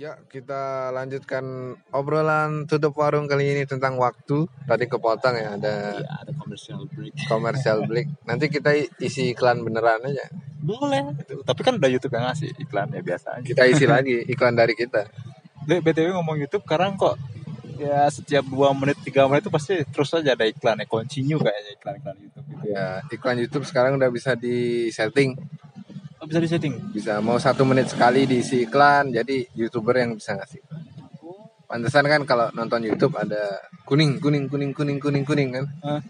Ya, 0.00 0.16
kita 0.32 0.88
lanjutkan 0.96 1.76
obrolan 1.92 2.64
tutup 2.64 2.96
warung 2.96 3.28
kali 3.28 3.52
ini 3.52 3.68
tentang 3.68 4.00
waktu. 4.00 4.48
Tadi 4.64 4.88
kepotong 4.88 5.36
ya, 5.36 5.60
ada 5.60 6.00
Iya, 6.00 6.08
ada 6.24 6.32
commercial 6.40 6.88
break. 6.88 7.12
commercial 7.28 7.84
break. 7.84 8.08
Nanti 8.24 8.48
kita 8.48 8.72
isi 8.96 9.36
iklan 9.36 9.60
beneran 9.60 10.00
aja. 10.00 10.24
Boleh. 10.56 11.04
Itu. 11.20 11.44
Tapi 11.44 11.60
kan 11.60 11.76
udah 11.76 11.90
YouTube 11.92 12.16
yang 12.16 12.32
ngasih 12.32 12.48
iklannya 12.64 13.04
biasa 13.04 13.44
aja. 13.44 13.44
Kita 13.44 13.68
isi 13.68 13.84
lagi 13.84 14.24
iklan 14.24 14.56
dari 14.56 14.72
kita. 14.72 15.04
Dek, 15.68 15.84
BTW 15.84 16.16
ngomong 16.16 16.40
YouTube 16.40 16.64
sekarang 16.64 16.96
kok 16.96 17.20
ya 17.76 18.08
setiap 18.08 18.44
2 18.48 18.56
menit 18.80 18.96
3 19.04 19.28
menit 19.28 19.44
itu 19.44 19.52
pasti 19.52 19.84
terus 19.84 20.12
aja 20.16 20.32
ada 20.32 20.48
iklannya 20.48 20.88
continue 20.88 21.40
kayaknya 21.40 21.72
iklan-iklan 21.76 22.16
YouTube 22.24 22.46
gitu. 22.48 22.64
Ya, 22.72 23.04
iklan 23.12 23.36
YouTube 23.36 23.64
sekarang 23.68 24.00
udah 24.00 24.08
bisa 24.08 24.32
di 24.32 24.88
setting. 24.88 25.36
Bisa 26.30 26.38
disetting. 26.38 26.78
Bisa 26.94 27.18
mau 27.18 27.42
satu 27.42 27.66
menit 27.66 27.90
sekali 27.90 28.22
diisi 28.22 28.62
iklan. 28.62 29.10
Jadi 29.10 29.50
youtuber 29.58 29.98
yang 29.98 30.14
bisa 30.14 30.38
ngasih. 30.38 30.62
Pantesan 31.66 32.06
kan 32.06 32.22
kalau 32.22 32.46
nonton 32.54 32.86
YouTube 32.86 33.18
ada 33.18 33.66
kuning, 33.82 34.22
kuning, 34.22 34.46
kuning, 34.46 34.70
kuning, 34.70 35.02
kuning, 35.02 35.26
kuning 35.26 35.50
kan. 35.50 35.66
Hah? 35.82 36.00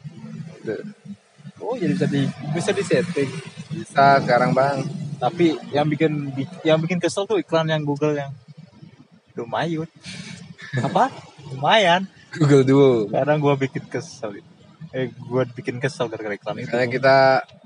Oh, 1.65 1.73
jadi 1.73 1.97
bisa 1.97 2.05
di 2.05 2.29
bisa 2.53 2.71
disetting. 2.77 3.33
Bisa 3.73 4.21
sekarang 4.21 4.53
bang. 4.53 4.85
Tapi 5.17 5.57
yang 5.73 5.89
bikin 5.89 6.37
yang 6.69 6.77
bikin 6.85 7.01
kesel 7.01 7.25
tuh 7.25 7.41
iklan 7.41 7.73
yang 7.73 7.81
Google 7.81 8.13
yang 8.13 8.37
lumayan. 9.33 9.89
Apa? 10.85 11.09
Lumayan. 11.49 12.05
Google 12.37 12.65
Duo. 12.69 12.93
Kadang 13.09 13.41
gua 13.41 13.57
bikin 13.57 13.89
kesel. 13.89 14.45
Eh, 14.91 15.07
gua 15.31 15.47
bikin 15.47 15.79
kesel 15.79 16.11
gara-gara 16.11 16.35
iklan 16.35 16.59
itu. 16.59 16.71
Karena 16.75 16.91
kita 16.91 17.17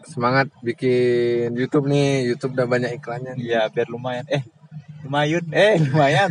semangat 0.05 0.53
bikin 0.61 1.57
YouTube 1.57 1.89
nih. 1.89 2.29
YouTube 2.29 2.53
udah 2.53 2.69
banyak 2.69 3.01
iklannya. 3.01 3.41
Iya, 3.41 3.73
biar 3.73 3.89
lumayan. 3.89 4.29
Eh, 4.29 4.45
lumayan. 5.09 5.45
Eh, 5.49 5.75
lumayan. 5.81 6.31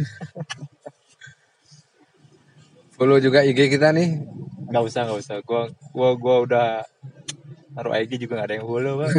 Follow 2.94 3.18
juga 3.18 3.42
IG 3.42 3.74
kita 3.74 3.90
nih. 3.90 4.22
Gak 4.70 4.84
usah, 4.86 5.10
gak 5.10 5.18
usah. 5.18 5.38
Gua 5.42 5.66
gua 5.90 6.14
gua 6.14 6.36
udah 6.46 6.68
naruh 7.74 7.98
IG 7.98 8.22
juga 8.22 8.38
gak 8.42 8.54
ada 8.54 8.56
yang 8.62 8.68
follow, 8.70 8.94
Bang. 9.02 9.14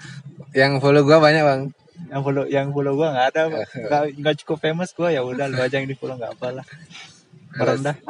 yang 0.60 0.72
follow 0.80 1.02
gua 1.04 1.20
banyak 1.20 1.44
bang. 1.44 1.60
Yang 2.08 2.20
follow 2.24 2.44
yang 2.48 2.66
follow 2.72 2.92
gua 2.96 3.08
gak 3.12 3.26
ada, 3.36 3.42
Bang. 3.52 3.64
Gak, 3.92 4.02
gak 4.24 4.34
cukup 4.40 4.58
famous 4.64 4.96
gua 4.96 5.12
ya 5.12 5.20
udah 5.20 5.52
lu 5.52 5.60
aja 5.60 5.76
yang 5.76 5.88
di 5.88 5.92
follow 5.92 6.16
gak 6.16 6.32
apa 6.32 6.60
lah. 6.60 6.66
Merendah. 7.56 7.96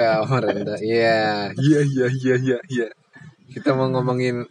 Ya 0.00 0.20
merendah. 0.28 0.76
Iya. 0.76 1.56
Iya 1.56 1.80
iya 1.88 2.06
iya 2.12 2.34
iya 2.36 2.58
iya. 2.68 2.86
Kita 3.48 3.72
mau 3.72 3.88
ngomongin 3.88 4.44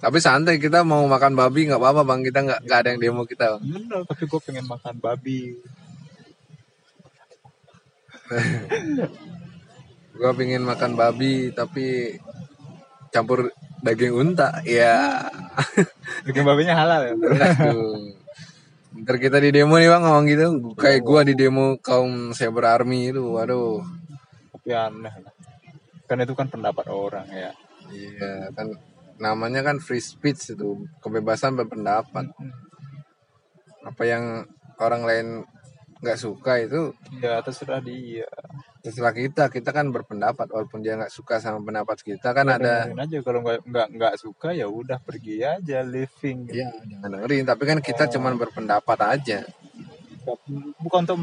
tapi 0.00 0.16
santai 0.16 0.56
kita 0.56 0.80
mau 0.80 1.04
makan 1.04 1.36
babi 1.36 1.68
nggak 1.68 1.76
apa-apa 1.76 2.08
bang 2.08 2.24
kita 2.24 2.40
nggak 2.40 2.60
nggak 2.64 2.78
ada 2.80 2.88
yang 2.94 3.00
demo 3.02 3.22
kita 3.28 3.58
bang. 3.58 3.62
Bener, 3.68 4.00
tapi 4.08 4.22
gua 4.30 4.40
pengen 4.40 4.66
makan 4.70 4.94
babi. 4.96 5.40
Gua 10.20 10.36
pengen 10.36 10.68
makan 10.68 11.00
babi 11.00 11.48
tapi 11.50 12.14
campur 13.10 13.50
daging 13.80 14.12
unta. 14.12 14.60
Ya. 14.68 15.26
Bikin 16.28 16.44
babinya 16.44 16.76
halal 16.76 17.10
ya. 17.10 17.14
Aduh. 17.16 18.19
Ntar 18.90 19.16
kita 19.22 19.38
di 19.38 19.54
demo 19.54 19.78
nih 19.78 19.86
bang 19.86 20.02
ngomong 20.02 20.26
gitu. 20.26 20.46
Kayak 20.74 21.00
gua 21.06 21.20
di 21.22 21.34
demo 21.38 21.78
kaum 21.78 22.34
cyber 22.34 22.66
army 22.66 23.14
itu. 23.14 23.22
Waduh. 23.22 23.86
Tapi 24.50 24.70
aneh 24.74 25.14
lah. 25.22 25.34
Kan 26.10 26.18
itu 26.26 26.34
kan 26.34 26.50
pendapat 26.50 26.90
orang 26.90 27.26
ya. 27.30 27.54
Iya 27.90 28.50
kan 28.54 28.70
namanya 29.20 29.62
kan 29.62 29.78
free 29.78 30.02
speech 30.02 30.58
itu 30.58 30.86
kebebasan 30.98 31.54
berpendapat. 31.54 32.34
Apa 33.86 34.02
yang 34.02 34.46
orang 34.82 35.02
lain 35.06 35.26
nggak 36.00 36.18
suka 36.18 36.58
itu 36.64 36.96
Ya, 37.20 37.38
terserah 37.44 37.78
dia. 37.78 38.26
Terserah 38.80 39.12
kita. 39.12 39.46
Kita 39.46 39.70
kan 39.70 39.88
berpendapat 39.88 40.48
walaupun 40.48 40.80
dia 40.80 40.94
nggak 40.94 41.08
suka 41.08 41.36
sama 41.36 41.60
pendapat 41.60 42.00
kita 42.00 42.32
kan 42.32 42.44
Ya, 42.44 42.56
ada. 42.56 42.74
aja 42.94 43.16
kalau 43.20 43.40
nggak 43.40 43.60
nggak 43.62 43.86
nggak 43.92 44.14
suka 44.16 44.50
ya 44.50 44.66
udah 44.66 44.96
pergi 44.98 45.40
aja 45.40 45.80
living. 45.80 46.48
Iya 46.48 46.72
jangan 46.86 47.08
dengerin. 47.14 47.44
Tapi 47.44 47.62
kan 47.64 47.78
kita 47.78 48.08
cuman 48.08 48.34
berpendapat 48.36 48.98
aja. 49.02 49.40
bukan 50.78 51.02
untuk 51.02 51.18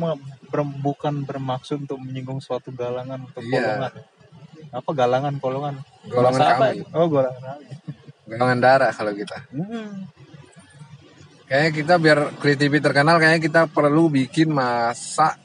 ber- 0.50 0.78
bukan 0.82 1.24
bermaksud 1.24 1.86
untuk 1.86 1.96
menyinggung 1.98 2.42
suatu 2.42 2.70
galangan 2.70 3.24
atau 3.24 3.40
Iya. 3.40 3.52
golongan 3.56 3.94
apa 4.68 4.90
galangan 4.92 5.34
golongan 5.38 5.76
Golongan 6.04 6.42
apa 6.44 6.56
kami. 6.68 6.82
ya? 6.82 6.86
oh 6.92 7.08
golongan 7.08 7.40
kami 7.40 7.66
Golongan 8.28 8.60
darah 8.60 8.92
kalau 8.92 9.16
kita. 9.16 9.38
hmm. 9.48 9.92
Kayaknya 11.48 11.72
kita 11.72 11.94
biar 11.96 12.20
kreatif 12.36 12.70
terkenal 12.84 13.16
kayaknya 13.16 13.40
kita 13.40 13.62
perlu 13.72 14.12
bikin 14.12 14.52
masak 14.52 15.40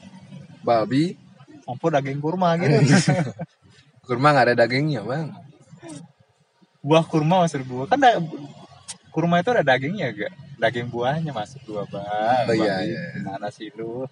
babi 0.59 1.15
campur 1.63 1.89
daging 1.95 2.19
kurma 2.19 2.59
gitu. 2.59 2.75
Kurma 4.07 4.35
nggak 4.35 4.45
ada 4.51 4.55
dagingnya 4.67 4.99
bang. 5.07 5.31
Buah 6.83 7.07
kurma 7.07 7.47
masuk 7.47 7.63
buah 7.63 7.87
kan 7.87 7.99
da- 8.03 8.19
kurma 9.15 9.39
itu 9.39 9.55
ada 9.55 9.63
dagingnya 9.63 10.11
gak 10.11 10.33
daging 10.59 10.91
buahnya 10.91 11.31
masuk 11.31 11.63
dua 11.63 11.87
bang. 11.87 12.43
Oh, 12.43 12.55
iya, 12.55 12.83
Babi, 12.83 12.91
iya. 12.91 13.03
gimana 13.15 13.47
sih 13.47 13.71
lu? 13.71 14.03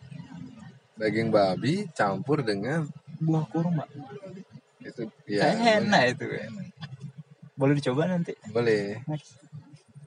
Daging 0.96 1.28
babi 1.28 1.92
campur 1.92 2.40
dengan 2.40 2.88
buah 3.20 3.44
kurma. 3.52 3.84
Itu 4.80 5.12
ya 5.28 5.52
enak 5.52 6.16
itu 6.16 6.26
boleh 7.60 7.78
dicoba 7.78 8.08
nanti? 8.08 8.32
Boleh. 8.50 9.04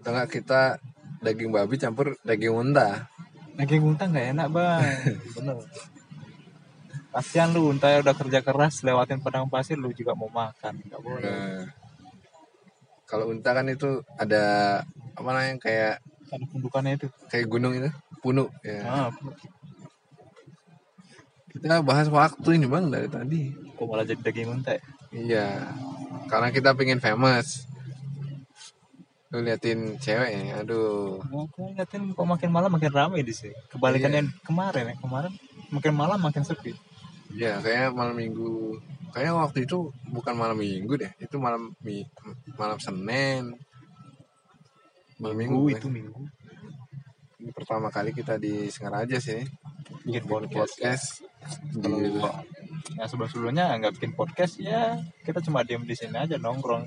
Atau 0.00 0.10
nggak 0.16 0.30
kita 0.32 0.80
daging 1.20 1.52
babi 1.52 1.76
campur 1.76 2.16
daging 2.24 2.56
unta? 2.56 3.04
Daging 3.54 3.84
unta 3.84 4.08
nggak 4.08 4.26
enak 4.32 4.46
bang. 4.48 4.82
Bener 5.36 5.60
kasihan 7.14 7.54
lu 7.54 7.70
unta 7.70 7.86
yang 7.94 8.02
udah 8.02 8.16
kerja 8.18 8.42
keras 8.42 8.82
lewatin 8.82 9.22
padang 9.22 9.46
pasir 9.46 9.78
lu 9.78 9.94
juga 9.94 10.18
mau 10.18 10.26
makan. 10.26 10.82
Nggak 10.82 11.00
boleh. 11.00 11.30
Nah, 11.30 11.62
kalau 13.06 13.30
unta 13.30 13.54
kan 13.54 13.70
itu 13.70 14.02
ada 14.18 14.44
apa 15.14 15.28
namanya 15.30 15.54
kayak 15.62 16.02
ada 16.34 16.44
pundukannya 16.50 16.98
itu. 16.98 17.06
kayak 17.30 17.46
gunung 17.46 17.78
itu 17.78 17.86
punuk 18.18 18.50
ya. 18.66 18.82
Ah, 18.82 19.08
kita 21.54 21.86
bahas 21.86 22.10
waktu 22.10 22.58
ini 22.58 22.66
bang 22.66 22.90
dari 22.90 23.06
tadi. 23.06 23.54
Kok 23.78 23.86
malah 23.86 24.02
jadi 24.02 24.18
daging 24.18 24.50
unta 24.50 24.74
ya? 24.74 24.82
iya 25.14 25.70
karena 26.26 26.50
kita 26.50 26.74
pengen 26.74 26.98
famous. 26.98 27.70
Lu 29.30 29.38
liatin 29.38 29.98
cewek 30.02 30.30
ya 30.50 30.62
aduh 30.66 31.22
aku 31.22 31.78
liatin 31.78 32.10
kok 32.10 32.26
makin 32.26 32.50
malam 32.50 32.74
makin 32.74 32.90
ramai 32.90 33.22
di 33.22 33.30
sini. 33.30 33.54
Kebalikannya 33.70 34.26
kemarin 34.42 34.90
ya 34.90 34.94
kemarin 34.98 35.30
makin 35.70 35.94
malam 35.94 36.18
makin 36.18 36.42
sepi 36.42 36.74
Iya, 37.34 37.58
kayaknya 37.60 37.88
malam 37.90 38.14
minggu. 38.14 38.78
Kayaknya 39.10 39.34
waktu 39.42 39.58
itu 39.66 39.78
bukan 40.10 40.34
malam 40.38 40.58
minggu 40.58 40.94
deh. 40.98 41.10
Itu 41.18 41.36
malam 41.42 41.74
mi, 41.82 42.06
malam 42.54 42.78
Senin. 42.78 43.54
Malam 45.18 45.36
minggu. 45.38 45.58
minggu 45.58 45.70
kan. 45.70 45.78
itu 45.78 45.88
minggu 45.90 46.22
Ini 47.38 47.50
pertama 47.54 47.86
kali 47.86 48.10
kita 48.10 48.34
di 48.34 48.66
Singaraja 48.66 49.18
sih. 49.22 49.42
bikin 50.04 50.24
podcast 50.26 50.74
podcast. 50.80 51.06
kalau 51.80 52.00
Di- 52.00 52.96
yang 52.98 53.08
sebelum 53.08 53.28
sebelumnya 53.28 53.72
nggak 53.80 53.94
bikin 54.00 54.12
podcast 54.16 54.56
ya 54.60 54.96
kita 55.24 55.40
cuma 55.44 55.60
diem 55.64 55.80
di 55.84 55.92
sini 55.96 56.16
aja 56.16 56.36
nongkrong 56.36 56.84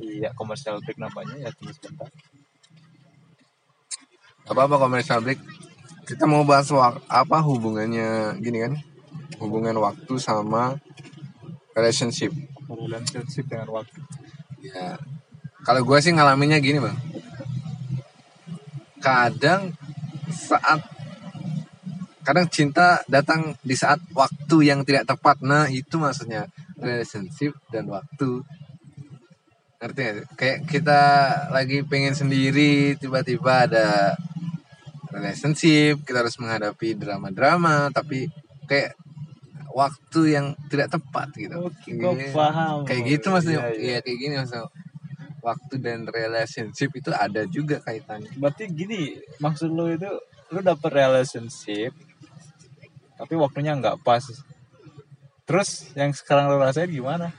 iya 0.00 0.32
komersial 0.36 0.80
break 0.84 1.00
namanya 1.00 1.36
ya 1.40 1.48
tunggu 1.52 1.72
sebentar 1.76 2.08
apa 4.48 4.60
apa 4.64 4.76
komersial 4.80 5.20
break. 5.20 5.40
Kita 6.08 6.24
mau 6.24 6.40
bahas 6.44 6.72
apa 7.08 7.36
hubungannya 7.44 8.40
gini 8.40 8.58
kan? 8.64 8.72
Hubungan 9.38 9.76
waktu 9.78 10.14
sama 10.18 10.76
relationship. 11.74 12.34
relationship 12.68 13.44
dengan 13.48 13.70
waktu 13.72 13.98
Ya. 14.58 14.98
Kalau 15.62 15.86
gue 15.86 15.98
sih 16.02 16.10
ngalaminnya 16.10 16.58
gini 16.58 16.82
bang. 16.82 16.98
Kadang 18.98 19.70
saat 20.28 20.82
kadang 22.26 22.50
cinta 22.50 23.00
datang 23.08 23.56
di 23.64 23.72
saat 23.78 24.02
waktu 24.12 24.56
yang 24.66 24.82
tidak 24.82 25.06
tepat. 25.06 25.38
Nah 25.46 25.70
itu 25.70 25.96
maksudnya 25.96 26.50
relationship 26.76 27.54
dan 27.70 27.86
waktu. 27.86 28.42
Ngerti 29.78 30.00
gak? 30.02 30.14
sih? 30.18 30.26
Kayak 30.34 30.58
kita 30.66 31.02
lagi 31.54 31.86
pengen 31.86 32.18
sendiri 32.18 32.98
tiba-tiba 32.98 33.70
ada 33.70 34.18
relationship 35.18 36.04
kita 36.04 36.20
harus 36.22 36.36
menghadapi 36.36 36.94
drama-drama 36.94 37.88
tapi 37.90 38.28
kayak 38.68 38.94
waktu 39.78 40.20
yang 40.34 40.46
tidak 40.66 40.90
tepat 40.98 41.30
gitu. 41.38 41.54
Oke, 41.70 41.94
gue 41.94 42.12
Iya. 42.18 42.34
paham. 42.34 42.82
Kayak 42.82 43.02
gitu 43.14 43.26
maksudnya. 43.30 43.60
Iya, 43.62 43.70
Iya, 43.70 43.78
iya. 43.78 43.98
kayak 44.02 44.18
gini 44.18 44.34
maksudnya. 44.42 44.66
Waktu 45.38 45.74
dan 45.78 46.00
relationship 46.10 46.90
itu 46.98 47.10
ada 47.14 47.46
juga 47.46 47.78
kaitannya. 47.78 48.34
Berarti 48.42 48.66
gini, 48.74 49.14
maksud 49.38 49.70
lu 49.70 49.86
itu 49.94 50.10
lu 50.50 50.60
dapet 50.66 50.90
relationship, 50.90 51.94
tapi 53.14 53.34
waktunya 53.38 53.78
nggak 53.78 54.02
pas. 54.02 54.26
Terus 55.46 55.94
yang 55.94 56.10
sekarang 56.10 56.50
lu 56.50 56.58
rasain 56.58 56.90
gimana? 56.90 57.30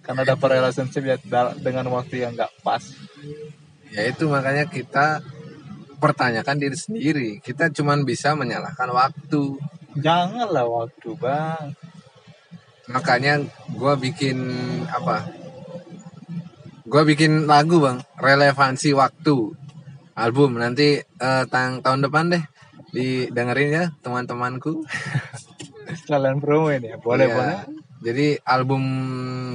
Karena 0.00 0.22
dapet 0.24 0.48
relationship 0.62 1.02
ya 1.04 1.16
dengan 1.58 1.90
waktu 1.90 2.22
yang 2.22 2.32
nggak 2.38 2.62
pas. 2.62 2.80
Ya 3.92 4.08
itu 4.08 4.30
makanya 4.30 4.64
kita 4.70 5.20
pertanyakan 5.98 6.62
diri 6.62 6.78
sendiri 6.78 7.28
kita 7.42 7.74
cuman 7.74 8.06
bisa 8.06 8.30
menyalahkan 8.38 8.86
waktu 8.94 9.58
janganlah 9.98 10.66
waktu 10.66 11.10
bang. 11.18 11.64
Makanya 12.88 13.44
gue 13.68 13.94
bikin 14.00 14.38
apa? 14.88 15.28
Gue 16.88 17.02
bikin 17.04 17.44
lagu 17.44 17.82
bang. 17.84 18.00
Relevansi 18.16 18.96
waktu. 18.96 19.52
Album. 20.16 20.58
Nanti 20.58 20.98
eh, 20.98 21.44
tang 21.52 21.84
tahun 21.84 22.08
depan 22.08 22.32
deh 22.32 22.44
didengerin 22.90 23.70
ya 23.70 23.84
teman-temanku. 24.00 24.82
Sekalian 26.04 26.40
promo 26.40 26.72
ini 26.72 26.92
ya? 26.92 26.96
Boleh 26.96 27.28
Iya. 27.28 27.34
boleh. 27.36 27.58
Jadi 27.98 28.26
album 28.46 28.82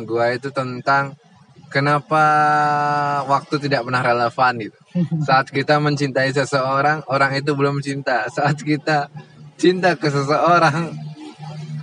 gue 0.04 0.26
itu 0.36 0.50
tentang 0.52 1.16
kenapa 1.72 2.24
waktu 3.26 3.56
tidak 3.58 3.82
pernah 3.90 4.04
relevan 4.06 4.54
gitu. 4.62 4.78
Saat 5.28 5.50
kita 5.50 5.82
mencintai 5.82 6.30
seseorang 6.30 7.02
orang 7.10 7.34
itu 7.34 7.58
belum 7.58 7.82
cinta. 7.82 8.30
Saat 8.30 8.62
kita 8.62 9.10
cinta 9.64 9.96
ke 9.96 10.12
seseorang 10.12 10.92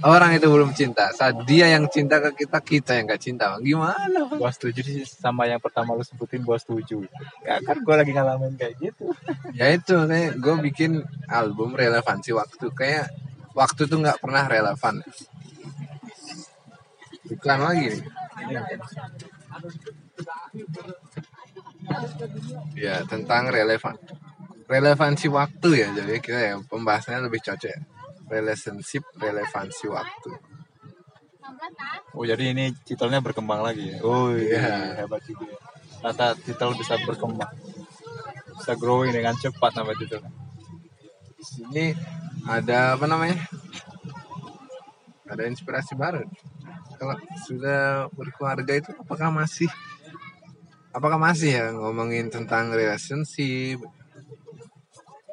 orang 0.04 0.36
itu 0.36 0.44
belum 0.52 0.76
cinta. 0.76 1.08
Saat 1.16 1.48
dia 1.48 1.72
yang 1.72 1.88
cinta 1.88 2.20
ke 2.20 2.44
kita 2.44 2.60
kita 2.60 2.92
yang 3.00 3.08
gak 3.08 3.24
cinta. 3.24 3.56
Gimana 3.56 4.28
Bang? 4.28 4.36
gua 4.36 4.52
setuju 4.52 4.84
sih 4.84 5.00
sama 5.08 5.48
yang 5.48 5.60
pertama 5.60 5.96
lu 5.96 6.04
sebutin 6.04 6.44
gua 6.44 6.60
setuju. 6.60 7.08
Ya 7.40 7.56
kan 7.64 7.80
gua 7.80 8.04
lagi 8.04 8.12
ngalamin 8.12 8.52
kayak 8.60 8.76
gitu. 8.76 9.08
Ya 9.58 9.72
itu 9.72 9.96
kayak 9.96 10.36
gue 10.40 10.56
bikin 10.72 11.00
album 11.28 11.72
relevansi 11.72 12.36
waktu. 12.36 12.68
Kayak 12.76 13.12
waktu 13.56 13.88
tuh 13.88 13.98
nggak 14.00 14.20
pernah 14.20 14.44
relevan. 14.44 15.00
Iklan 17.32 17.60
lagi. 17.64 17.88
Nih 18.44 18.60
ya 22.76 23.02
tentang 23.08 23.50
relevan 23.50 23.96
relevansi 24.70 25.26
waktu 25.26 25.68
ya 25.82 25.88
jadi 25.98 26.22
kita 26.22 26.38
ya 26.38 26.54
pembahasannya 26.62 27.26
lebih 27.26 27.42
cocok. 27.42 27.66
Ya 27.66 27.80
relationship 28.30 29.02
relevansi 29.18 29.90
waktu. 29.90 30.30
Oh 32.14 32.22
jadi 32.22 32.54
ini 32.54 32.70
titelnya 32.86 33.18
berkembang 33.18 33.60
lagi 33.66 33.90
ya? 33.90 33.98
Oh 34.06 34.30
Iya. 34.30 34.62
iya. 34.62 34.76
hebat 35.02 35.20
juga 35.26 35.50
ya. 35.50 35.58
ternyata 36.00 36.26
titel 36.38 36.70
bisa 36.78 36.94
berkembang. 37.02 37.50
Bisa 38.56 38.72
growing 38.78 39.10
dengan 39.12 39.34
cepat 39.36 39.74
nama 39.76 39.92
titel 39.98 40.22
ini 41.40 41.96
ada 42.44 42.94
apa 43.00 43.08
namanya? 43.08 43.40
Ada 45.24 45.48
inspirasi 45.48 45.96
baru. 45.96 46.24
Kalau 47.00 47.16
sudah 47.48 48.12
berkeluarga 48.12 48.76
itu 48.76 48.92
apakah 48.92 49.32
masih 49.32 49.72
apakah 50.92 51.16
masih 51.16 51.56
ya 51.56 51.66
ngomongin 51.72 52.28
tentang 52.28 52.68
relationship 52.76 53.80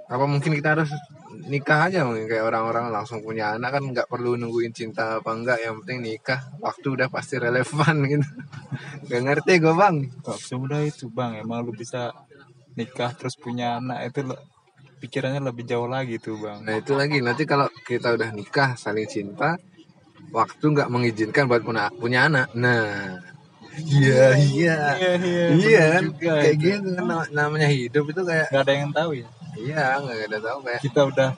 apa 0.08 0.24
mungkin 0.24 0.56
kita 0.56 0.80
harus 0.80 0.92
nikah 1.52 1.92
aja? 1.92 2.08
Mungkin 2.08 2.32
kayak 2.32 2.48
orang-orang 2.48 2.92
langsung 2.96 3.20
punya 3.20 3.56
anak 3.56 3.76
kan 3.76 3.84
nggak 3.84 4.08
perlu 4.08 4.40
nungguin 4.40 4.72
cinta 4.72 5.20
apa 5.20 5.36
enggak. 5.36 5.60
Yang 5.60 5.84
penting 5.84 6.00
nikah 6.04 6.40
waktu 6.64 6.88
udah 6.96 7.08
pasti 7.12 7.36
relevan 7.40 7.96
gitu. 8.08 8.28
Gak 9.12 9.22
ngerti 9.24 9.52
gue 9.64 9.74
bang. 9.76 9.96
Gak 10.24 10.40
semudah 10.40 10.82
itu 10.84 11.08
bang. 11.12 11.40
Emang 11.44 11.64
lu 11.64 11.72
bisa 11.76 12.12
nikah 12.80 13.12
terus 13.16 13.36
punya 13.36 13.80
anak 13.80 14.12
itu 14.12 14.20
lo- 14.28 14.44
pikirannya 14.98 15.42
lebih 15.44 15.64
jauh 15.68 15.88
lagi 15.88 16.20
tuh 16.20 16.40
bang. 16.40 16.64
Nah 16.64 16.76
itu 16.80 16.96
lagi. 16.96 17.20
Nanti 17.20 17.44
kalau 17.44 17.68
kita 17.88 18.16
udah 18.16 18.30
nikah 18.32 18.76
saling 18.80 19.08
cinta, 19.08 19.60
waktu 20.32 20.66
nggak 20.72 20.90
mengizinkan 20.92 21.48
buat 21.52 21.64
punya 21.64 21.92
punya 21.96 22.20
anak. 22.28 22.48
Nah, 22.56 23.20
iya 23.78 24.36
iya. 24.40 24.78
Iya 24.98 25.12
iya 25.54 25.84
kan? 25.94 26.04
juga 26.04 26.32
kayak 26.42 26.56
itu. 26.56 26.64
gitu 26.66 26.90
kan 26.98 27.06
nam- 27.08 27.32
namanya 27.32 27.70
hidup 27.70 28.06
itu 28.10 28.22
kayak 28.26 28.48
nggak 28.52 28.64
ada 28.64 28.74
yang 28.74 28.92
tahu 28.96 29.12
ya 29.22 29.28
iya 29.60 30.00
nggak 30.02 30.18
ada 30.30 30.38
kayak 30.62 30.82
kita 30.82 31.02
udah 31.10 31.30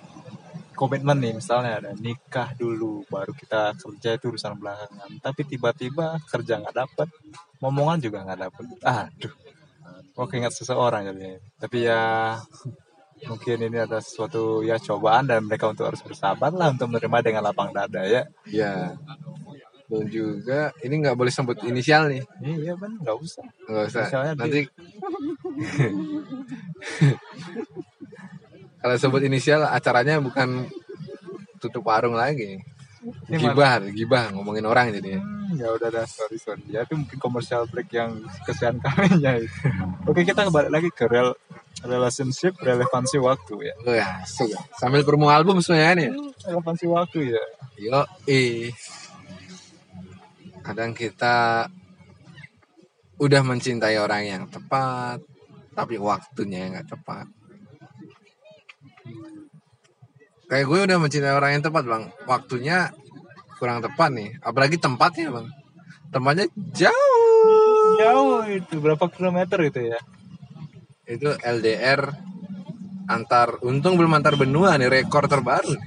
komitmen 0.80 1.20
nih 1.20 1.36
misalnya 1.36 1.84
ada 1.84 1.92
nikah 1.92 2.56
dulu 2.56 3.04
baru 3.12 3.36
kita 3.36 3.76
kerja 3.76 4.16
itu 4.16 4.32
urusan 4.32 4.56
belakangan. 4.56 5.12
Tapi 5.20 5.44
tiba-tiba 5.44 6.16
kerja 6.32 6.64
nggak 6.64 6.72
dapet 6.72 7.12
momongan 7.60 8.00
juga 8.00 8.24
nggak 8.24 8.48
dapet. 8.48 8.64
Aduh 8.88 9.36
oke 10.16 10.40
ingat 10.40 10.56
seseorang 10.56 11.12
jadi. 11.12 11.44
Tapi 11.60 11.84
ya 11.84 12.40
mungkin 13.28 13.60
ini 13.60 13.84
ada 13.84 14.00
sesuatu 14.00 14.64
ya 14.64 14.80
cobaan 14.80 15.28
dan 15.28 15.44
mereka 15.44 15.68
untuk 15.68 15.92
harus 15.92 16.00
bersabar 16.00 16.56
lah 16.56 16.72
untuk 16.72 16.88
menerima 16.88 17.20
dengan 17.20 17.44
lapang 17.44 17.76
dada 17.76 18.00
ya. 18.08 18.24
Ya 18.48 18.96
dan 19.90 20.06
juga 20.06 20.70
ini 20.86 21.02
nggak 21.02 21.18
boleh 21.18 21.34
sebut 21.34 21.66
inisial 21.66 22.06
nih. 22.08 22.22
Iya 22.40 22.80
kan 22.80 22.96
nggak 23.04 23.18
usah. 23.20 23.44
Nggak 23.68 23.86
usah. 23.90 24.06
Inisialnya 24.06 24.38
nanti 24.40 24.70
kalau 28.80 28.96
sebut 28.96 29.22
inisial 29.28 29.68
acaranya 29.68 30.20
bukan 30.24 30.68
tutup 31.60 31.84
warung 31.88 32.16
lagi. 32.16 32.64
Ini 33.00 33.36
gibah 33.40 33.80
gibah 33.96 34.24
ngomongin 34.36 34.68
orang 34.68 34.92
jadi 34.92 35.24
Hmm, 35.50 35.58
ya 35.58 35.74
udah 35.74 35.90
dah 35.90 36.06
sorry 36.06 36.38
sorry. 36.38 36.62
Ya 36.70 36.86
itu 36.86 36.94
mungkin 36.94 37.18
komersial 37.18 37.66
break 37.66 37.90
yang 37.90 38.22
kesian 38.46 38.78
kalinya 38.86 39.34
itu. 39.34 39.50
Oke 40.06 40.22
kita 40.22 40.46
kembali 40.46 40.70
lagi 40.70 40.94
ke 40.94 41.10
real 41.10 41.34
relationship 41.82 42.54
relevansi 42.62 43.18
waktu 43.18 43.72
ya. 43.72 43.76
Lu 43.82 43.98
ya 43.98 44.22
suka 44.30 44.62
sambil 44.78 45.02
promo 45.02 45.32
album 45.32 45.58
semuanya 45.64 46.06
nih 46.06 46.10
relevansi 46.46 46.86
waktu 46.86 47.34
ya. 47.34 47.44
Yo, 47.80 48.04
eh. 48.30 48.70
Kadang 50.62 50.94
kita 50.94 51.66
udah 53.18 53.42
mencintai 53.42 53.98
orang 53.98 54.24
yang 54.28 54.44
tepat, 54.52 55.24
tapi 55.74 55.98
waktunya 55.98 56.68
yang 56.68 56.78
nggak 56.78 56.94
tepat. 56.94 57.26
Kayak 60.50 60.66
gue 60.66 60.80
udah 60.90 60.98
mencintai 60.98 61.34
orang 61.38 61.52
yang 61.54 61.64
tepat, 61.64 61.84
bang. 61.86 62.04
Waktunya 62.26 62.90
kurang 63.62 63.86
tepat 63.86 64.10
nih. 64.10 64.30
Apalagi 64.42 64.82
tempatnya, 64.82 65.30
bang. 65.30 65.48
Tempatnya 66.10 66.50
jauh. 66.74 67.96
jauh 68.02 68.42
itu 68.50 68.82
berapa 68.82 69.06
kilometer 69.14 69.62
itu 69.62 69.94
ya 69.94 70.00
Itu 71.06 71.38
LDR 71.38 72.10
antar, 73.06 73.62
untung 73.62 73.94
belum 73.94 74.18
antar 74.18 74.34
benua 74.38 74.74
nih, 74.82 74.90
rekor 74.90 75.30
terbaru. 75.30 75.78
nih. 75.78 75.86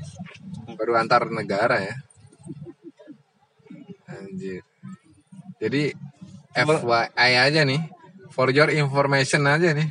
Baru 0.79 0.94
antar 0.94 1.26
negara 1.26 1.82
ya. 1.82 1.94
Anjir. 4.15 4.62
Jadi 5.58 5.91
FYI 6.55 7.32
aja 7.38 7.62
nih, 7.67 7.82
for 8.31 8.50
your 8.50 8.70
information 8.70 9.47
aja 9.47 9.75
nih. 9.75 9.91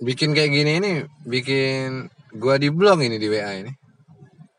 Bikin 0.00 0.32
kayak 0.32 0.52
gini 0.52 0.72
ini, 0.80 0.92
bikin 1.28 2.08
gua 2.36 2.60
di 2.60 2.68
blog 2.68 3.00
ini 3.04 3.16
di 3.16 3.28
WA 3.30 3.52
ini. 3.64 3.72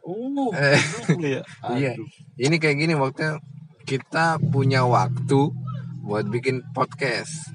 oh 0.05 0.49
Eh. 0.57 0.81
ya 1.21 1.41
Iya. 1.75 1.93
Ini 2.39 2.55
kayak 2.57 2.77
gini 2.81 2.93
waktunya 2.97 3.37
kita 3.85 4.41
punya 4.41 4.85
waktu 4.85 5.53
buat 6.01 6.25
bikin 6.25 6.65
podcast. 6.73 7.53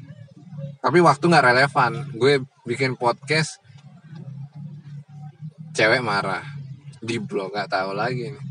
Tapi 0.78 0.98
waktu 1.02 1.24
nggak 1.26 1.46
relevan. 1.50 1.92
Gue 2.14 2.44
bikin 2.68 2.94
podcast, 2.94 3.58
cewek 5.74 6.04
marah 6.04 6.44
di 7.02 7.18
blog 7.18 7.50
nggak 7.52 7.70
tahu 7.72 7.92
lagi 7.96 8.30
nih. 8.32 8.44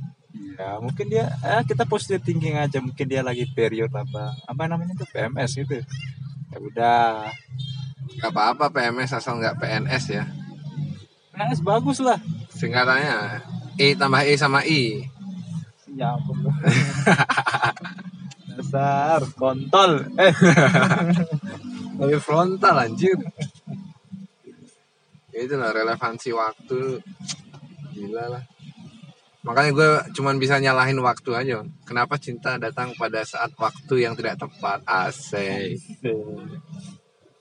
ya 0.54 0.78
mungkin 0.78 1.10
dia 1.10 1.34
eh, 1.42 1.66
kita 1.66 1.82
positive 1.90 2.22
thinking 2.22 2.54
aja 2.54 2.78
mungkin 2.78 3.10
dia 3.10 3.26
lagi 3.26 3.50
period 3.58 3.90
apa 3.90 4.38
apa 4.46 4.64
namanya 4.70 4.94
tuh 4.94 5.10
PMS 5.10 5.58
gitu 5.58 5.82
ya 5.82 6.58
udah 6.62 7.26
Gak 8.22 8.30
apa-apa 8.30 8.70
PMS 8.70 9.18
asal 9.18 9.42
nggak 9.42 9.58
PNS 9.58 10.06
ya. 10.14 10.24
PMS 11.34 11.60
bagus 11.66 11.98
lah 12.00 12.22
Singkatannya 12.54 13.42
E 13.82 13.98
tambah 13.98 14.22
E 14.22 14.34
sama 14.38 14.62
I. 14.64 15.10
ya 15.94 16.14
ampun 16.18 16.42
dasar 18.54 19.22
kontol 19.38 20.06
eh 20.18 20.34
Lebih 21.94 22.20
frontal 22.20 22.76
anjir. 22.90 23.18
Ya 25.30 25.40
itu 25.46 25.56
lah 25.58 25.70
relevansi 25.74 26.34
waktu. 26.34 26.98
Gila 27.94 28.26
lah. 28.34 28.44
Makanya 29.44 29.72
gue 29.76 29.90
cuman 30.18 30.42
bisa 30.42 30.58
nyalahin 30.58 30.98
waktu 31.04 31.32
aja. 31.36 31.62
Kenapa 31.86 32.18
cinta 32.18 32.58
datang 32.58 32.96
pada 32.98 33.22
saat 33.28 33.54
waktu 33.60 34.10
yang 34.10 34.18
tidak 34.18 34.42
tepat? 34.42 34.82
Asik. 34.90 35.78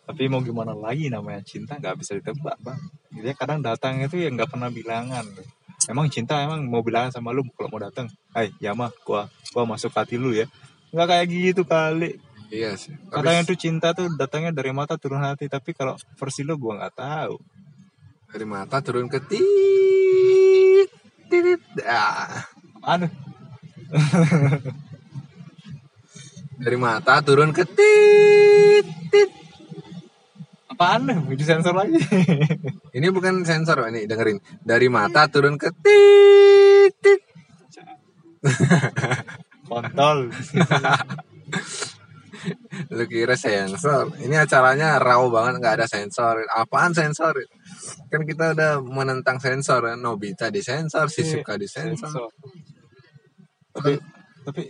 Tapi 0.02 0.26
mau 0.26 0.42
gimana 0.42 0.74
lagi 0.74 1.06
namanya 1.06 1.42
cinta 1.46 1.78
nggak 1.78 1.94
bisa 2.02 2.18
ditebak 2.18 2.58
bang 2.58 2.80
dia 3.22 3.34
kadang 3.38 3.62
datang 3.62 4.02
itu 4.02 4.18
ya 4.18 4.28
nggak 4.34 4.50
pernah 4.50 4.66
bilangan 4.66 5.22
emang 5.86 6.10
cinta 6.10 6.42
emang 6.42 6.66
mau 6.66 6.82
bilangan 6.82 7.14
sama 7.14 7.30
lu 7.30 7.46
kalau 7.54 7.70
mau 7.70 7.80
datang 7.82 8.10
Hai 8.34 8.50
ya 8.58 8.74
mah 8.74 8.90
gua 9.06 9.30
gua 9.54 9.62
masuk 9.62 9.94
hati 9.94 10.18
lu 10.18 10.34
ya 10.34 10.50
nggak 10.90 11.06
kayak 11.06 11.26
gitu 11.30 11.62
kali 11.62 12.18
Iya 12.52 12.76
sih. 12.76 12.92
katanya 13.08 13.48
tuh 13.48 13.56
cinta 13.56 13.96
tuh 13.96 14.12
datangnya 14.12 14.52
dari 14.52 14.76
mata 14.76 15.00
turun 15.00 15.24
hati 15.24 15.48
tapi 15.48 15.72
kalau 15.72 15.96
versi 16.20 16.44
lu 16.44 16.60
gua 16.60 16.82
nggak 16.82 16.94
tahu 16.98 17.40
dari 18.32 18.48
mata 18.48 18.80
turun 18.80 19.12
ke 19.12 19.20
tit. 19.28 20.88
Tit. 21.28 21.60
Ah. 21.84 22.48
anu 22.80 23.04
Dari 26.56 26.76
mata 26.80 27.20
turun 27.20 27.52
ke 27.52 27.68
tit. 27.68 28.86
Tit. 29.12 29.41
Apaan 30.82 31.06
nih 31.06 31.38
disensor 31.38 31.74
lagi 31.78 31.94
Ini 32.98 33.06
bukan 33.14 33.46
sensor, 33.46 33.86
ini 33.88 34.04
dengerin. 34.04 34.36
Dari 34.60 34.90
mata 34.90 35.30
turun 35.30 35.56
ke 35.56 35.70
titik. 35.80 37.22
kontol 39.70 40.26
Lu 42.92 43.04
kira 43.06 43.38
sensor. 43.38 44.10
Ini 44.18 44.44
acaranya 44.44 44.98
raw 44.98 45.22
banget, 45.30 45.62
nggak 45.62 45.74
ada 45.78 45.86
sensor. 45.86 46.42
Apaan 46.50 46.92
sensor? 46.92 47.38
Kan 48.10 48.26
kita 48.26 48.52
udah 48.52 48.82
menentang 48.82 49.38
sensor. 49.38 49.86
kan. 49.86 50.02
Nobita 50.02 50.50
disensor, 50.50 51.06
Shizuka 51.06 51.54
disensor. 51.56 52.10
Sensor. 52.10 52.28
tapi 53.72 53.96
tapi 54.42 54.68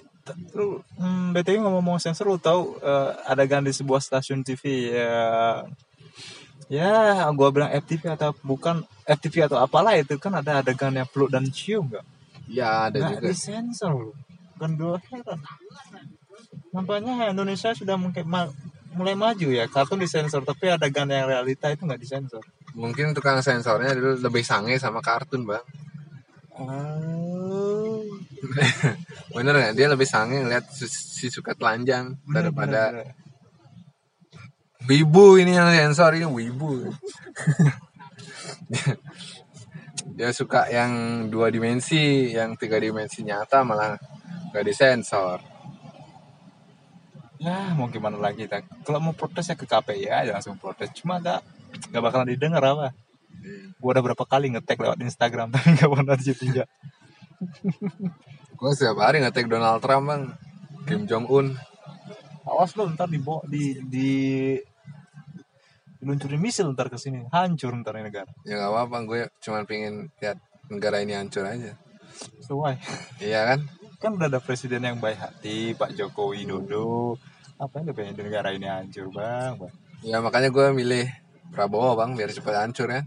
lu 0.55 0.79
hmm, 1.03 1.35
btw 1.35 1.59
ngomong 1.59 1.99
sensor 1.99 2.31
lu 2.31 2.39
tahu 2.39 2.79
eh, 2.79 3.11
adegan 3.27 3.67
di 3.67 3.75
sebuah 3.75 3.99
stasiun 3.99 4.47
TV 4.47 4.95
ya 4.95 5.67
ya 6.73 7.29
gua 7.37 7.53
bilang 7.53 7.69
FTV 7.69 8.17
atau 8.17 8.33
bukan 8.41 8.81
FTV 9.05 9.53
atau 9.53 9.61
apalah 9.61 9.93
itu 10.01 10.17
kan 10.17 10.33
ada 10.41 10.65
adegan 10.65 10.97
yang 10.97 11.05
peluk 11.05 11.29
dan 11.29 11.45
cium 11.53 11.93
nggak? 11.93 12.07
Ya 12.49 12.89
ada 12.89 12.97
nggak 12.97 13.21
juga. 13.21 13.29
disensor 13.29 13.93
lu 13.93 14.11
kan 14.57 14.71
gua 14.81 14.97
heran. 15.13 15.39
Nampaknya 16.73 17.37
Indonesia 17.37 17.77
sudah 17.77 18.01
mungkin 18.01 18.25
mulai 18.97 19.13
maju 19.13 19.49
ya. 19.53 19.69
Kartun 19.69 20.01
disensor 20.01 20.41
tapi 20.49 20.73
adegan 20.73 21.09
yang 21.13 21.29
realita 21.29 21.69
itu 21.69 21.85
nggak 21.85 22.01
disensor. 22.01 22.41
Mungkin 22.73 23.13
tukang 23.13 23.45
sensornya 23.45 23.93
dulu 23.93 24.17
lebih 24.25 24.41
sange 24.41 24.81
sama 24.81 25.05
kartun, 25.05 25.45
Bang. 25.45 25.65
oh. 26.57 28.01
Bener 29.37 29.53
nggak? 29.53 29.75
Dia 29.77 29.87
lebih 29.93 30.09
sange 30.09 30.41
ngeliat 30.41 30.73
si 30.73 30.89
Shizuka 30.89 31.53
telanjang 31.53 32.17
daripada 32.27 33.13
Wibu 34.89 35.39
ini 35.39 35.55
yang 35.55 35.71
sensor 35.71 36.19
ini 36.19 36.27
wibu. 36.27 36.91
Dia 40.19 40.35
suka 40.35 40.69
yang 40.69 41.25
dua 41.33 41.49
dimensi, 41.49 42.35
yang 42.35 42.59
tiga 42.59 42.77
dimensi 42.83 43.23
nyata 43.23 43.63
malah 43.63 43.97
gak 44.53 44.67
disensor. 44.67 45.39
ya 47.43 47.75
mau 47.75 47.91
gimana 47.91 48.23
lagi 48.23 48.47
tak 48.47 48.63
kalau 48.87 49.03
mau 49.03 49.15
protes 49.19 49.51
ya 49.51 49.59
ke 49.59 49.67
KPI 49.67 50.07
aja 50.07 50.31
langsung 50.31 50.55
protes 50.63 50.95
cuma 50.95 51.19
gak 51.19 51.43
gak 51.91 51.99
bakalan 51.99 52.31
didengar 52.31 52.63
apa 52.63 52.95
gua 53.83 53.99
udah 53.99 54.03
berapa 54.07 54.23
kali 54.23 54.55
ngetek 54.55 54.79
lewat 54.79 55.03
Instagram 55.03 55.51
tapi 55.55 55.75
gak 55.75 55.91
pernah 55.91 56.15
ditinjak 56.15 56.71
Gue 58.55 58.71
setiap 58.79 59.03
hari 59.03 59.19
ngetek 59.19 59.51
Donald 59.51 59.83
Trump 59.83 60.07
bang, 60.07 60.23
Kim 60.87 61.03
Jong 61.11 61.27
Un. 61.27 61.59
awas 62.47 62.75
lo 62.79 62.87
ntar 62.91 63.11
di 63.11 63.19
di 63.51 63.63
di 63.91 64.11
diluncurin 66.03 66.43
misil 66.43 66.75
ntar 66.75 66.91
ke 66.91 66.99
sini 66.99 67.23
hancur 67.31 67.71
ntar 67.79 67.95
ini 67.97 68.11
negara 68.11 68.27
Ya 68.43 68.59
gak 68.59 68.71
apa-apa, 68.75 68.97
gue 69.07 69.21
cuma 69.39 69.63
pengen 69.63 70.11
lihat 70.19 70.37
negara 70.67 70.99
ini 70.99 71.15
hancur 71.15 71.47
aja. 71.47 71.79
sesuai 72.43 72.75
Iya 73.23 73.41
kan? 73.55 73.61
kan 74.03 74.11
udah 74.19 74.27
ada 74.27 74.43
presiden 74.43 74.83
yang 74.83 74.99
baik 74.99 75.15
hati 75.17 75.79
Pak 75.79 75.95
Joko 75.95 76.35
Widodo 76.35 77.15
apa 77.55 77.79
yang 77.79 77.95
pengen 77.95 78.19
di 78.19 78.23
negara 78.27 78.51
ini 78.51 78.67
hancur 78.67 79.15
bang 79.15 79.55
bang 79.55 79.73
Ya 80.03 80.19
makanya 80.19 80.51
gue 80.51 80.67
milih 80.75 81.07
Prabowo 81.55 81.95
bang, 81.95 82.19
biar 82.19 82.35
cepat 82.35 82.67
hancur 82.67 82.91
ya. 82.91 83.07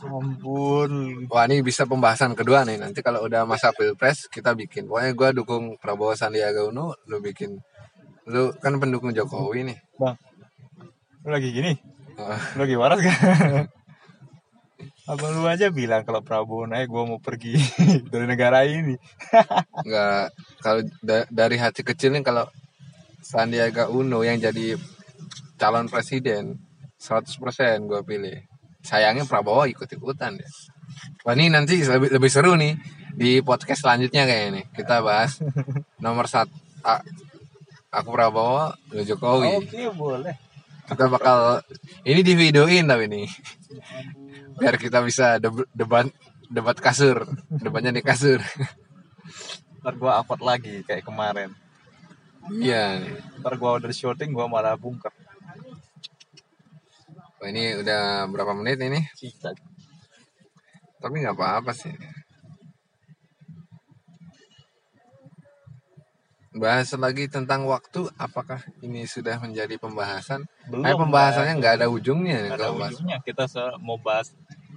ampun 0.00 0.90
Wah 1.28 1.44
ini 1.44 1.60
bisa 1.60 1.84
pembahasan 1.84 2.32
kedua 2.32 2.64
nih. 2.64 2.80
Nanti 2.80 3.04
kalau 3.04 3.20
udah 3.26 3.44
masa 3.44 3.74
pilpres 3.74 4.30
kita 4.32 4.56
bikin. 4.56 4.88
Pokoknya 4.88 5.12
gue 5.12 5.28
dukung 5.42 5.76
Prabowo 5.76 6.16
Sandiaga 6.16 6.64
Uno, 6.64 6.96
lu 7.10 7.20
bikin. 7.20 7.58
Lu 8.30 8.54
kan 8.56 8.78
pendukung 8.78 9.12
Jokowi 9.12 9.66
nih. 9.68 9.78
bang 9.98 10.16
lu 11.22 11.28
lagi 11.30 11.52
gini 11.52 11.72
Lu 12.56 12.60
lagi 12.64 12.76
waras 12.76 13.00
kan 13.00 13.16
Abang 15.02 15.34
lu 15.34 15.50
aja 15.50 15.66
bilang 15.74 16.06
kalau 16.06 16.22
Prabowo 16.22 16.62
naik 16.62 16.86
gue 16.86 17.02
mau 17.02 17.18
pergi 17.18 17.58
dari 18.12 18.22
negara 18.22 18.62
ini. 18.62 18.94
nggak 19.86 20.24
kalau 20.62 20.80
da- 21.02 21.26
dari 21.26 21.58
hati 21.58 21.82
kecil 21.82 22.14
nih 22.14 22.22
kalau 22.22 22.46
Sandiaga 23.18 23.90
Uno 23.90 24.22
yang 24.22 24.38
jadi 24.38 24.78
calon 25.58 25.90
presiden 25.90 26.54
100% 27.02 27.34
gue 27.90 28.00
pilih. 28.06 28.38
Sayangnya 28.86 29.26
Prabowo 29.26 29.66
ikut-ikutan 29.66 30.38
deh. 30.38 30.50
Wah 31.26 31.34
ini 31.34 31.50
nanti 31.50 31.82
lebih, 31.82 32.14
lebih 32.14 32.30
seru 32.30 32.54
nih 32.54 32.78
di 33.10 33.42
podcast 33.42 33.82
selanjutnya 33.82 34.22
kayaknya 34.22 34.62
nih. 34.62 34.64
Kita 34.70 35.02
bahas 35.02 35.42
nomor 35.98 36.30
satu. 36.30 36.54
Aku 37.90 38.08
Prabowo, 38.14 38.70
lu 38.94 39.02
Jokowi. 39.02 39.66
Oke 39.66 39.82
boleh. 39.98 40.51
Kita 40.92 41.06
bakal 41.08 41.64
ini 42.04 42.20
di 42.20 42.34
videoin 42.36 42.84
tapi 42.84 43.08
nih. 43.08 43.28
Biar 44.60 44.76
kita 44.76 45.00
bisa 45.00 45.40
deb- 45.40 45.68
debat 45.72 46.06
debat 46.52 46.76
kasur, 46.76 47.24
debatnya 47.48 47.96
di 47.96 48.04
kasur. 48.04 48.38
Ntar 49.80 49.94
gue 49.96 50.12
upload 50.12 50.42
lagi 50.44 50.74
kayak 50.84 51.08
kemarin. 51.08 51.50
Iya. 52.52 53.00
Ntar 53.40 53.56
gue 53.56 53.70
udah 53.80 53.90
syuting 53.90 54.36
gue 54.36 54.46
malah 54.46 54.76
bungker. 54.76 55.10
Wah, 57.40 57.48
ini 57.50 57.74
udah 57.82 58.30
berapa 58.30 58.54
menit 58.54 58.78
ini? 58.78 59.00
Tapi 61.02 61.14
nggak 61.18 61.34
apa-apa 61.34 61.74
sih. 61.74 61.90
Bahas 66.52 66.92
lagi 66.94 67.24
tentang 67.26 67.64
waktu, 67.64 68.12
apakah 68.14 68.60
ini 68.80 69.08
sudah 69.08 69.40
menjadi 69.40 69.72
pembahasan? 69.76 70.44
Belum. 70.68 70.84
eh 70.84 70.92
pembahasannya 70.92 71.54
nggak 71.56 71.74
ada 71.80 71.86
ujungnya 71.88 72.36
nih 72.38 72.50
Nggak 72.52 72.60
ada 72.60 72.66
kalau 72.66 72.76
bahas. 72.78 72.92
ujungnya. 72.92 73.18
Kita 73.20 73.44
mau 73.80 73.96
bahas 73.96 74.28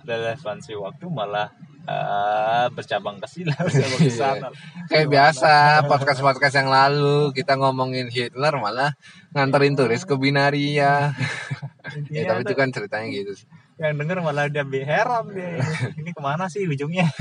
relevansi 0.01 0.71
waktu 0.73 1.05
malah 1.05 1.51
eh, 1.85 2.65
bercabang 2.71 3.19
ke 3.19 3.27
sini, 3.27 3.51
bercabang 3.67 3.99
ke 3.99 4.07
Iya. 4.07 4.15
sana. 4.15 4.47
Kayak 4.87 5.07
biasa 5.11 5.51
podcast-podcast 5.85 6.55
yang 6.55 6.71
lalu 6.71 7.29
kita 7.31 7.53
ngomongin 7.55 8.07
Hitler 8.07 8.55
malah 8.55 8.95
nganterin 9.31 9.75
turis 9.75 10.01
ke 10.01 10.15
Binaria. 10.15 11.11
ya 12.09 12.21
tapi 12.25 12.41
itu 12.41 12.53
kan 12.55 12.71
ceritanya 12.71 13.07
gitu. 13.11 13.35
yang 13.75 13.99
denger 13.99 14.23
malah 14.23 14.47
dia 14.47 14.63
heran 14.63 15.27
dia. 15.29 15.59
Ini 15.99 16.09
ke 16.09 16.21
mana 16.23 16.47
sih 16.47 16.63
ujungnya? 16.63 17.11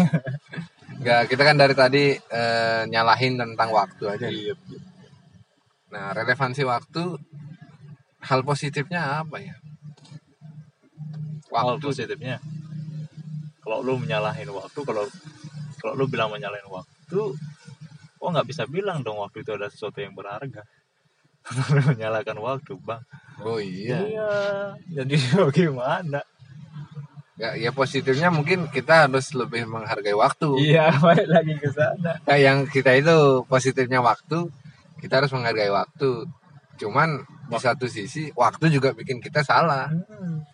Nggak, 1.04 1.22
kita 1.28 1.42
kan 1.44 1.56
dari 1.60 1.74
tadi 1.76 2.04
eh, 2.16 2.82
nyalahin 2.88 3.36
tentang 3.36 3.68
waktu 3.76 4.04
aja. 4.08 4.24
Iya. 4.24 4.56
Nah, 5.92 6.16
relevansi 6.16 6.64
waktu 6.64 7.20
hal 8.24 8.40
positifnya 8.40 9.20
apa 9.20 9.36
ya? 9.36 9.52
Hal 11.52 11.76
Waktu 11.76 11.92
positifnya. 11.92 12.40
Kalau 13.60 13.84
lu 13.84 14.00
menyalahin 14.00 14.48
waktu, 14.48 14.80
kalau 14.80 15.04
kalau 15.76 15.92
lu 15.92 16.08
bilang 16.08 16.32
menyalahin 16.32 16.72
waktu, 16.72 17.20
kok 18.16 18.28
nggak 18.32 18.48
bisa 18.48 18.64
bilang 18.64 19.04
dong 19.04 19.20
waktu 19.20 19.44
itu 19.44 19.52
ada 19.52 19.68
sesuatu 19.68 20.00
yang 20.00 20.16
berharga. 20.16 20.64
Lu 21.52 21.84
menyalakan 21.92 22.40
waktu, 22.40 22.80
bang. 22.80 23.04
Oh 23.44 23.60
iya. 23.60 24.00
Iya. 24.08 24.32
Jadi 24.88 25.20
bagaimana? 25.44 26.24
Ya, 27.34 27.58
ya 27.58 27.74
positifnya 27.74 28.30
mungkin 28.30 28.70
kita 28.70 29.10
harus 29.10 29.34
lebih 29.34 29.66
menghargai 29.66 30.14
waktu. 30.14 30.54
Iya, 30.70 30.94
balik 31.04 31.26
lagi 31.26 31.54
ke 31.58 31.66
sana. 31.74 32.14
Kayak 32.22 32.42
yang 32.46 32.58
kita 32.70 32.94
itu 32.94 33.42
positifnya 33.50 33.98
waktu, 33.98 34.46
kita 35.02 35.18
harus 35.18 35.34
menghargai 35.34 35.70
waktu. 35.74 36.30
Cuman 36.78 37.26
di 37.50 37.58
satu 37.58 37.90
sisi 37.90 38.30
waktu 38.38 38.70
juga 38.70 38.94
bikin 38.94 39.18
kita 39.18 39.42
salah. 39.42 39.90
Hmm. 39.90 40.46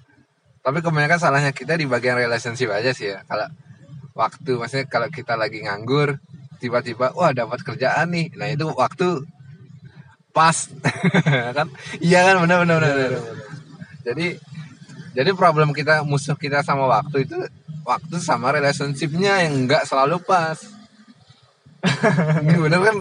Tapi 0.61 0.81
kebanyakan 0.81 1.21
salahnya 1.21 1.53
kita 1.53 1.77
di 1.77 1.85
bagian 1.85 2.17
relationship 2.17 2.73
aja 2.73 2.97
sih 2.97 3.13
ya. 3.13 3.25
Kalau 3.29 3.49
waktu 4.17 4.51
maksudnya 4.57 4.89
kalau 4.89 5.09
kita 5.13 5.37
lagi 5.37 5.61
nganggur, 5.61 6.17
tiba-tiba 6.65 7.13
wah 7.13 7.37
dapat 7.37 7.61
kerjaan 7.61 8.09
nih. 8.13 8.33
Nah, 8.41 8.49
itu 8.49 8.73
waktu 8.73 9.25
pas 10.33 10.57
kan? 11.57 11.69
Iya 12.01 12.25
kan 12.25 12.37
benar 12.45 12.65
benar 12.65 12.77
benar. 12.81 12.97
benar. 12.97 13.25
Jadi 14.01 14.27
jadi 15.11 15.31
problem 15.35 15.75
kita 15.75 16.07
musuh 16.07 16.39
kita 16.39 16.63
sama 16.63 16.87
waktu 16.87 17.27
itu 17.27 17.35
waktu 17.83 18.17
sama 18.23 18.55
relationshipnya 18.55 19.43
yang 19.43 19.67
enggak 19.67 19.83
selalu 19.83 20.23
pas. 20.23 20.59
Ini 22.47 22.59
bener 22.65 22.79
kan? 22.79 22.97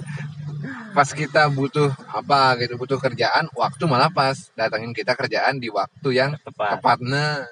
Pas 0.89 1.05
kita 1.13 1.45
butuh 1.53 1.93
apa 2.09 2.57
gitu 2.65 2.81
butuh 2.81 2.97
kerjaan 2.97 3.45
waktu 3.53 3.83
malah 3.85 4.09
pas. 4.09 4.49
Datangin 4.57 4.89
kita 4.97 5.13
kerjaan 5.13 5.61
di 5.61 5.69
waktu 5.69 6.09
yang 6.09 6.33
Tepat. 6.41 6.81
tepatnya. 6.81 7.45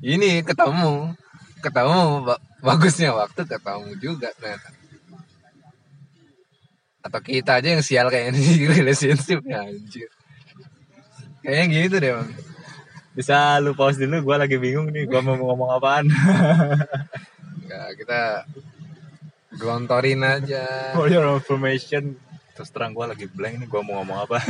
Ini 0.00 0.40
ketemu 0.40 1.12
ketemu 1.60 2.24
ba- 2.24 2.40
bagusnya 2.64 3.12
waktu 3.12 3.44
ketemu 3.44 3.90
juga 4.00 4.32
ternyata. 4.40 4.72
Atau 7.04 7.20
kita 7.20 7.60
aja 7.60 7.68
yang 7.76 7.84
sial 7.84 8.08
kayak 8.08 8.32
ini 8.32 8.64
relationship 8.80 9.44
ya 9.44 9.60
anjir. 9.60 10.08
Kayaknya 11.44 11.64
gitu 11.68 11.96
deh 12.00 12.12
bang 12.16 12.53
Bisa 13.14 13.62
lu 13.62 13.78
pause 13.78 14.02
dulu, 14.02 14.26
gua 14.26 14.42
lagi 14.42 14.58
bingung 14.58 14.90
nih, 14.90 15.06
gua 15.06 15.22
mau 15.22 15.38
ngomong 15.38 15.70
apaan. 15.78 16.10
Nggak, 17.62 17.88
kita 18.02 18.42
gelontorin 19.54 20.18
aja. 20.26 20.90
For 20.98 21.06
your 21.06 21.22
information, 21.38 22.18
terus 22.58 22.74
terang 22.74 22.90
gua 22.90 23.14
lagi 23.14 23.30
blank 23.30 23.62
nih, 23.62 23.70
gua 23.70 23.86
mau 23.86 24.02
ngomong 24.02 24.18
apa. 24.26 24.42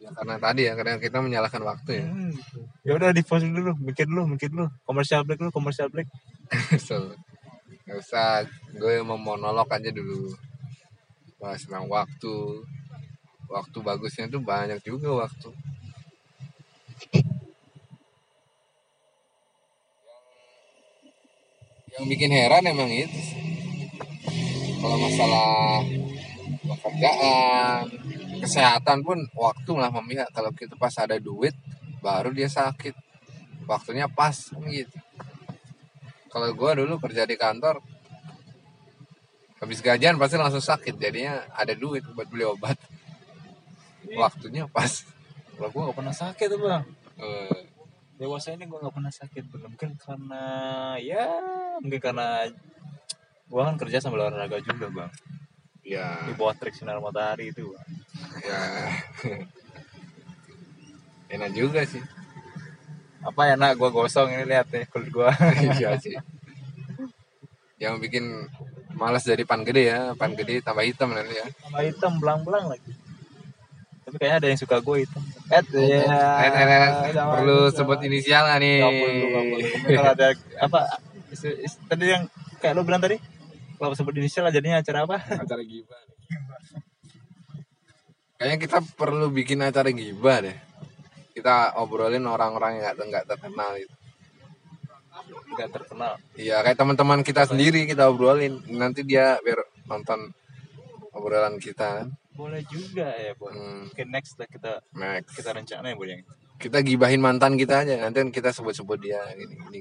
ya 0.00 0.10
karena 0.16 0.36
tadi 0.40 0.64
ya 0.64 0.72
karena 0.72 0.96
kita 0.96 1.20
menyalahkan 1.20 1.60
waktu 1.60 1.90
ya. 2.00 2.06
Hmm, 2.08 2.32
gitu. 2.32 2.58
ya 2.88 2.92
udah 2.96 3.12
di 3.12 3.22
pause 3.22 3.44
dulu 3.44 3.76
mikir 3.76 4.08
dulu 4.08 4.24
mikir 4.32 4.48
dulu. 4.48 4.72
Komersial 4.88 5.28
break 5.28 5.44
dulu 5.44 5.52
komersial 5.52 5.92
break. 5.92 6.08
So 6.88 7.12
nggak 7.84 8.00
usah 8.00 8.48
gue 8.80 9.04
mau 9.04 9.20
monolog 9.20 9.68
aja 9.68 9.92
dulu. 9.92 10.32
Bahas 11.36 11.68
tentang 11.68 11.84
waktu. 11.92 12.64
Waktu 13.52 13.84
bagusnya 13.84 14.32
tuh 14.32 14.40
banyak 14.40 14.80
juga 14.80 15.28
waktu 15.28 15.52
yang 22.02 22.10
bikin 22.10 22.34
heran 22.34 22.66
emang 22.66 22.90
itu 22.90 23.14
kalau 24.82 24.98
masalah 24.98 25.86
pekerjaan 26.66 27.86
kesehatan 28.42 29.06
pun 29.06 29.22
waktu 29.38 29.72
lah 29.78 29.94
memihak. 29.94 30.26
Kalau 30.34 30.50
kita 30.50 30.74
pas 30.74 30.90
ada 30.98 31.14
duit 31.22 31.54
baru 32.02 32.34
dia 32.34 32.50
sakit. 32.50 32.90
Waktunya 33.70 34.10
pas 34.10 34.34
gitu. 34.50 34.98
Kalau 36.26 36.50
gua 36.58 36.74
dulu 36.74 36.98
kerja 36.98 37.22
di 37.22 37.38
kantor 37.38 37.78
habis 39.62 39.78
gajian 39.78 40.18
pasti 40.18 40.34
langsung 40.34 40.58
sakit. 40.58 40.98
Jadinya 40.98 41.46
ada 41.54 41.78
duit 41.78 42.02
buat 42.02 42.26
beli 42.26 42.42
obat. 42.42 42.74
Waktunya 44.18 44.66
pas. 44.66 45.06
Kalau 45.54 45.70
gue 45.70 45.86
gak 45.86 45.94
pernah 46.02 46.16
sakit 46.16 46.46
tuh 46.50 46.58
bang. 46.58 46.82
Eh, 47.22 47.58
dewasa 48.22 48.54
ini 48.54 48.70
gue 48.70 48.78
gak 48.78 48.94
pernah 48.94 49.10
sakit 49.10 49.44
Bang. 49.50 49.74
mungkin 49.74 49.90
karena 49.98 50.44
ya 51.02 51.26
mungkin 51.82 51.98
karena 51.98 52.46
gue 53.50 53.62
kan 53.66 53.76
kerja 53.76 53.98
sambil 53.98 54.30
olahraga 54.30 54.62
juga 54.64 54.88
bang. 54.88 55.12
Ya. 55.84 56.24
Di 56.24 56.32
bawah 56.32 56.56
terik 56.56 56.72
sinar 56.72 57.02
matahari 57.02 57.52
itu 57.52 57.68
bang. 57.68 57.88
ya. 58.46 58.60
Enak 61.36 61.50
juga 61.52 61.84
sih. 61.84 62.00
Apa 63.20 63.52
enak 63.52 63.76
gue 63.76 63.90
gosong 63.92 64.32
ini 64.32 64.48
lihat 64.48 64.72
nih 64.72 64.88
kulit 64.88 65.12
gue 65.12 65.28
iya 65.76 65.98
sih. 66.00 66.16
Yang 67.76 68.08
bikin 68.08 68.24
malas 68.96 69.26
jadi 69.26 69.44
pan 69.44 69.66
gede 69.66 69.92
ya. 69.92 70.16
Pan 70.16 70.32
gede 70.32 70.64
tambah 70.64 70.86
hitam 70.86 71.12
nanti 71.12 71.36
ya. 71.36 71.46
Sama 71.68 71.84
hitam 71.84 72.12
belang-belang 72.22 72.72
lagi 72.72 73.01
tapi 74.12 74.20
kayaknya 74.20 74.38
ada 74.44 74.48
yang 74.52 74.60
suka 74.60 74.76
gue 74.84 74.96
eh 75.00 75.08
Eh, 75.56 75.64
eh, 75.72 76.04
eh, 76.44 76.52
eh, 76.68 77.16
perlu 77.16 77.72
sebut 77.72 77.96
inisial 78.04 78.44
nih. 78.60 78.84
Gak 78.84 78.92
perlu, 78.92 79.24
gak 79.24 79.44
perlu. 79.48 79.56
Mungkin 79.56 79.96
kalau 79.96 80.10
ada 80.12 80.28
apa 80.60 80.80
tadi 81.88 82.04
yang 82.12 82.22
kayak 82.60 82.76
lo 82.76 82.84
bilang 82.84 83.00
tadi 83.00 83.16
kalau 83.80 83.96
sebut 83.96 84.12
inisial 84.20 84.52
jadinya 84.52 84.84
acara 84.84 85.08
apa? 85.08 85.16
Acara 85.48 85.64
gibah 85.64 85.96
kayaknya 88.36 88.58
kita 88.58 88.78
perlu 88.98 89.32
bikin 89.32 89.64
acara 89.64 89.88
gibah 89.94 90.42
deh. 90.42 90.58
Kita 91.32 91.78
obrolin 91.78 92.26
orang-orang 92.28 92.82
yang 92.82 92.92
nggak 92.92 93.06
nggak 93.08 93.26
terkenal 93.32 93.72
itu 93.80 93.96
nggak 95.56 95.70
terkenal. 95.72 96.12
Iya 96.36 96.60
kayak 96.60 96.76
teman-teman 96.76 97.24
kita 97.24 97.48
sendiri 97.48 97.88
kita 97.88 98.12
obrolin. 98.12 98.60
Nanti 98.68 99.06
dia 99.08 99.40
biar 99.40 99.62
nonton 99.88 100.34
obrolan 101.16 101.56
kita 101.56 102.12
boleh 102.32 102.62
juga 102.64 103.12
ya 103.12 103.32
bu 103.36 103.46
Hmm, 103.48 103.86
mungkin 103.86 104.08
next 104.08 104.40
lah 104.40 104.48
kita 104.48 104.80
next. 104.92 105.36
kita 105.36 105.52
rencana 105.52 105.86
ya 105.88 105.96
bu 105.96 106.04
yang 106.04 106.22
kita 106.56 106.78
gibahin 106.80 107.20
mantan 107.20 107.58
kita 107.58 107.82
aja 107.82 107.98
nanti 107.98 108.18
kan 108.18 108.30
kita 108.30 108.48
sebut-sebut 108.50 108.98
dia 108.98 109.20
gini 109.34 109.54
gini. 109.58 109.80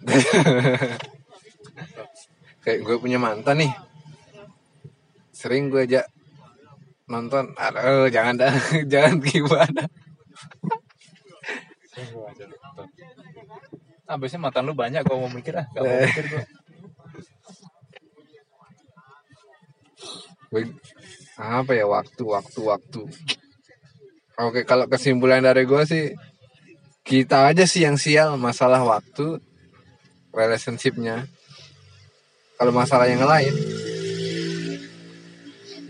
Kayak 2.60 2.78
gue 2.82 2.96
punya 2.98 3.16
mantan 3.16 3.56
nih. 3.60 3.72
Sering 5.30 5.68
gue 5.68 5.84
aja 5.84 6.02
nonton. 7.06 7.52
Aduh 7.54 8.08
jangan 8.08 8.34
dah 8.36 8.52
jangan 8.92 9.20
gimana. 9.20 9.84
Ah 14.04 14.18
biasanya 14.18 14.48
mantan 14.48 14.66
lu 14.66 14.74
banyak 14.74 15.04
gua 15.04 15.16
mau 15.16 15.30
mikir 15.30 15.54
ah 15.54 15.66
gak 15.70 15.82
mau 15.84 15.92
Eh. 15.94 16.02
mikir 16.08 16.26
Gue- 20.50 20.74
apa 21.40 21.72
ya 21.72 21.88
waktu 21.88 22.20
waktu 22.20 22.60
waktu. 22.60 23.02
Oke 24.36 24.68
kalau 24.68 24.84
kesimpulan 24.84 25.40
dari 25.40 25.64
gue 25.64 25.82
sih 25.88 26.12
kita 27.00 27.48
aja 27.48 27.64
sih 27.64 27.88
yang 27.88 27.96
sial 27.96 28.36
masalah 28.36 28.84
waktu 28.84 29.40
relationshipnya. 30.36 31.24
Kalau 32.60 32.76
masalah 32.76 33.08
yang 33.08 33.24
lain. 33.24 33.56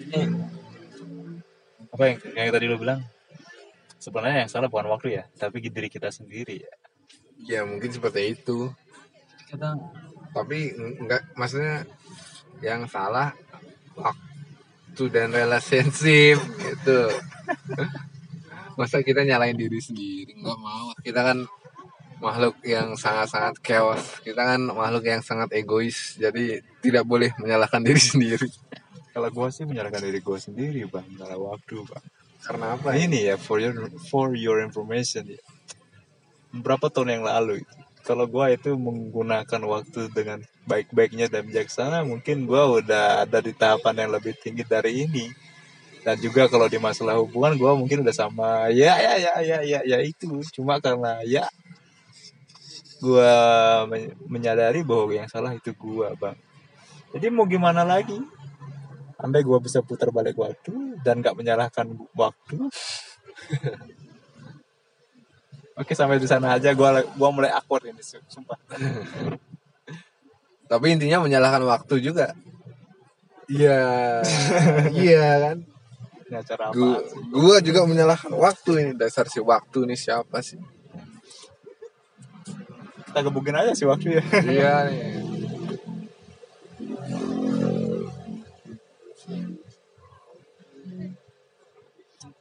Ini 0.07 0.23
apa 1.91 2.03
yang, 2.07 2.19
yang 2.39 2.55
tadi 2.55 2.67
lu 2.71 2.79
bilang? 2.79 3.03
Sebenarnya 3.99 4.47
yang 4.47 4.51
salah 4.55 4.71
bukan 4.71 4.87
waktu 4.87 5.19
ya 5.19 5.25
tapi 5.35 5.59
diri 5.67 5.91
kita 5.91 6.15
sendiri 6.15 6.63
ya. 6.63 6.75
Ya 7.43 7.61
mungkin 7.67 7.91
seperti 7.91 8.39
itu. 8.39 8.71
Kita 9.51 9.75
tapi 10.31 10.71
enggak 10.79 11.27
maksudnya 11.35 11.83
yang 12.63 12.87
salah 12.87 13.35
waktu 13.99 14.30
dan 14.97 15.31
relationship 15.31 16.41
gitu. 16.59 17.01
Masa 18.79 19.05
kita 19.05 19.23
nyalain 19.23 19.57
diri 19.57 19.77
sendiri? 19.77 20.37
Nggak 20.41 20.59
mau. 20.59 20.91
Kita 21.05 21.21
kan 21.21 21.39
makhluk 22.21 22.61
yang 22.65 22.95
sangat-sangat 22.97 23.61
chaos. 23.65 24.21
Kita 24.21 24.45
kan 24.45 24.61
makhluk 24.73 25.05
yang 25.05 25.21
sangat 25.25 25.53
egois. 25.57 26.17
Jadi 26.17 26.61
tidak 26.85 27.05
boleh 27.05 27.33
menyalahkan 27.41 27.81
diri 27.85 28.01
sendiri. 28.13 28.49
Kalau 29.11 29.29
gua 29.35 29.51
sih 29.51 29.67
menyalahkan 29.67 30.01
diri 30.01 30.21
gua 30.23 30.39
sendiri 30.39 30.87
bang. 30.87 31.09
Kalau 31.19 31.53
waktu 31.53 31.77
bang. 31.85 32.05
Karena 32.41 32.67
apa? 32.77 32.97
Ini 32.97 33.35
ya 33.35 33.37
for 33.37 33.61
your 33.61 33.77
for 34.09 34.33
your 34.33 34.65
information 34.65 35.29
ya. 35.29 35.43
Berapa 36.51 36.89
tahun 36.89 37.21
yang 37.21 37.25
lalu 37.29 37.63
itu, 37.63 37.77
kalau 38.11 38.27
gua 38.27 38.51
itu 38.51 38.75
menggunakan 38.75 39.63
waktu 39.71 40.11
dengan 40.11 40.43
baik-baiknya 40.67 41.31
dan 41.31 41.47
bijaksana, 41.47 42.03
mungkin 42.03 42.43
gua 42.43 42.67
udah 42.83 43.23
ada 43.23 43.39
di 43.39 43.55
tahapan 43.55 44.03
yang 44.03 44.11
lebih 44.11 44.35
tinggi 44.35 44.67
dari 44.67 45.07
ini. 45.07 45.31
Dan 46.03 46.19
juga 46.19 46.51
kalau 46.51 46.67
di 46.67 46.75
masalah 46.83 47.23
hubungan 47.23 47.55
gua 47.55 47.79
mungkin 47.79 48.03
udah 48.03 48.11
sama 48.11 48.67
ya 48.75 48.99
ya 48.99 49.15
ya 49.15 49.35
ya 49.47 49.59
ya 49.63 49.81
ya 49.87 49.99
itu. 50.03 50.43
Cuma 50.51 50.83
karena 50.83 51.23
ya 51.23 51.47
gua 52.99 53.31
men- 53.87 54.19
menyadari 54.27 54.83
bahwa 54.83 55.15
yang 55.15 55.31
salah 55.31 55.55
itu 55.55 55.71
gua, 55.79 56.11
Bang. 56.19 56.35
Jadi 57.15 57.31
mau 57.31 57.47
gimana 57.47 57.87
lagi? 57.87 58.19
Andai 59.23 59.47
gua 59.47 59.63
bisa 59.63 59.79
putar 59.87 60.11
balik 60.11 60.35
waktu 60.35 60.99
dan 61.07 61.23
nggak 61.23 61.39
menyalahkan 61.39 61.87
waktu. 62.19 62.59
Oke 65.81 65.97
sampai 65.97 66.21
di 66.21 66.29
sana 66.29 66.55
aja 66.55 66.71
gua 66.77 67.01
gua 67.17 67.31
mulai 67.33 67.51
awkward 67.51 67.89
ini 67.89 68.03
su- 68.05 68.21
sumpah. 68.29 68.59
tapi 70.71 70.95
intinya 70.95 71.19
menyalahkan 71.19 71.67
waktu 71.67 71.99
juga 71.99 72.31
iya 73.51 74.23
iya 75.03 75.27
kan 75.43 75.57
Ini 76.31 76.37
acara 76.39 76.71
apa? 76.71 76.79
gua, 76.79 76.97
gua 77.35 77.57
juga 77.59 77.83
menyalahkan 77.91 78.31
waktu 78.31 78.71
ini 78.79 78.93
dasar 78.95 79.27
si 79.27 79.43
waktu 79.43 79.83
ini 79.89 79.99
siapa 79.99 80.39
sih 80.39 80.61
Kita 83.11 83.27
gebukin 83.27 83.59
aja 83.59 83.75
sih 83.75 83.91
waktu 83.91 84.15
ya. 84.15 84.23
iya 84.55 84.73
nih. 84.87 85.19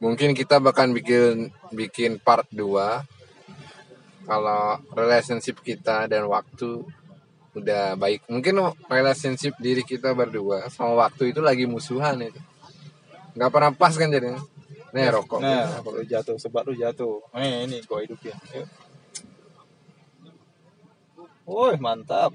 Mungkin 0.00 0.32
kita 0.32 0.60
bahkan 0.60 0.92
bikin 0.92 1.52
bikin 1.72 2.20
part 2.20 2.44
2 2.52 3.04
kalau 4.24 4.78
relationship 4.92 5.60
kita 5.64 6.08
dan 6.10 6.28
waktu 6.28 6.84
udah 7.56 7.98
baik. 7.98 8.26
Mungkin 8.30 8.54
relationship 8.86 9.58
diri 9.58 9.82
kita 9.82 10.14
berdua 10.14 10.70
sama 10.70 11.06
waktu 11.08 11.34
itu 11.34 11.40
lagi 11.42 11.66
musuhan 11.66 12.20
itu. 12.22 12.40
nggak 13.30 13.50
pernah 13.50 13.70
pas 13.70 13.94
kan 13.94 14.10
jadinya. 14.10 14.42
Nih 14.90 15.06
rokok. 15.06 15.38
Nah, 15.38 15.78
lu 15.86 16.02
jatuh, 16.02 16.34
sebab 16.34 16.66
lu 16.66 16.74
jatuh. 16.74 17.22
Nih, 17.38 17.70
ini 17.70 17.78
gua 17.86 18.02
hidupin. 18.02 18.34
Yuk. 18.54 18.66
Woi, 21.46 21.74
mantap. 21.78 22.34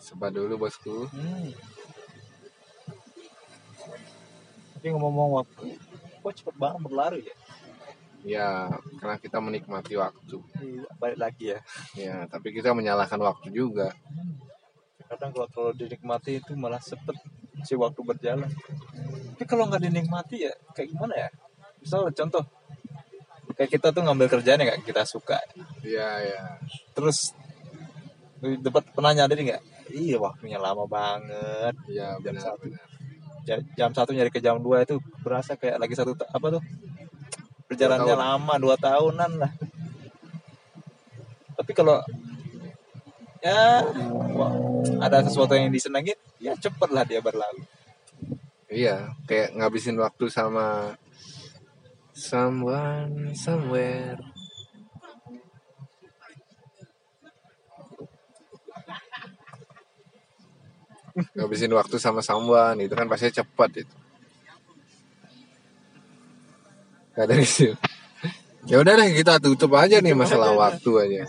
Sebat 0.00 0.32
dulu 0.32 0.64
bosku. 0.64 1.04
Hmm. 1.12 1.52
Tapi 4.72 4.86
ngomong-ngomong 4.94 5.44
waktu, 5.44 5.76
kok 6.24 6.32
cepet 6.32 6.54
banget 6.56 6.80
berlari 6.80 7.20
ya? 7.28 7.36
Ya, 8.22 8.66
karena 8.98 9.16
kita 9.16 9.38
menikmati 9.38 9.94
waktu. 9.94 10.42
Iya, 10.58 10.90
Balik 10.98 11.18
lagi 11.18 11.44
ya. 11.54 11.60
Ya, 11.94 12.16
tapi 12.26 12.50
kita 12.50 12.72
menyalahkan 12.72 13.18
waktu 13.18 13.48
juga. 13.50 13.94
kadang 15.08 15.32
kalau 15.32 15.48
terlalu 15.48 15.72
dinikmati 15.80 16.36
itu 16.36 16.52
malah 16.52 16.76
cepet 16.76 17.16
si 17.64 17.72
waktu 17.72 17.96
berjalan 18.04 18.44
tapi 19.32 19.44
kalau 19.48 19.64
nggak 19.64 19.80
dinikmati 19.80 20.44
ya 20.44 20.52
kayak 20.76 20.92
gimana 20.92 21.16
ya 21.16 21.28
misal 21.80 22.12
contoh 22.12 22.44
kayak 23.56 23.72
kita 23.72 23.88
tuh 23.88 24.04
ngambil 24.04 24.28
kerjaan 24.28 24.60
yang 24.60 24.84
kita 24.84 25.08
suka 25.08 25.40
Iya, 25.80 26.28
ya. 26.28 26.42
terus 26.92 27.32
dapat 28.60 28.84
pernah 28.92 29.16
nyadar 29.16 29.32
nggak 29.34 29.62
iya 29.96 30.20
waktunya 30.20 30.60
lama 30.60 30.84
banget 30.84 31.72
Iya, 31.88 32.20
Jam 32.20 32.36
benar. 32.36 32.44
satu. 32.44 32.68
benar. 32.68 32.84
ja- 33.48 33.64
jam 33.80 33.90
satu 33.90 34.10
nyari 34.12 34.28
ke 34.28 34.44
jam 34.44 34.60
2 34.60 34.84
itu 34.84 35.00
berasa 35.24 35.56
kayak 35.56 35.80
lagi 35.80 35.96
satu 35.96 36.12
apa 36.20 36.46
tuh 36.52 36.62
perjalanannya 37.68 38.16
tahun. 38.16 38.24
lama 38.24 38.54
dua 38.56 38.76
tahunan 38.80 39.32
lah 39.38 39.52
tapi 41.58 41.72
kalau 41.76 42.00
ya 43.44 43.84
wah, 44.34 44.52
ada 45.04 45.22
sesuatu 45.22 45.54
yang 45.54 45.70
disenangin 45.70 46.18
ya 46.42 46.56
cepet 46.58 46.90
lah 46.90 47.04
dia 47.06 47.20
berlalu 47.22 47.62
Iya, 48.68 49.16
kayak 49.24 49.56
ngabisin 49.56 49.96
waktu 49.96 50.28
sama 50.28 50.92
someone 52.12 53.32
somewhere. 53.32 54.20
ngabisin 61.32 61.72
waktu 61.74 61.96
sama 61.98 62.20
someone 62.20 62.78
itu 62.84 62.94
kan 62.94 63.08
pasti 63.10 63.32
cepat 63.32 63.70
itu. 63.82 63.94
Gak 67.18 67.26
ada 67.26 67.34
isu. 67.34 67.74
Ya 68.70 68.78
udah 68.78 68.94
deh 68.94 69.10
kita 69.10 69.42
tutup 69.42 69.74
aja 69.74 69.98
nih 69.98 70.14
masalah 70.14 70.54
waktu 70.54 70.90
aja. 71.02 71.20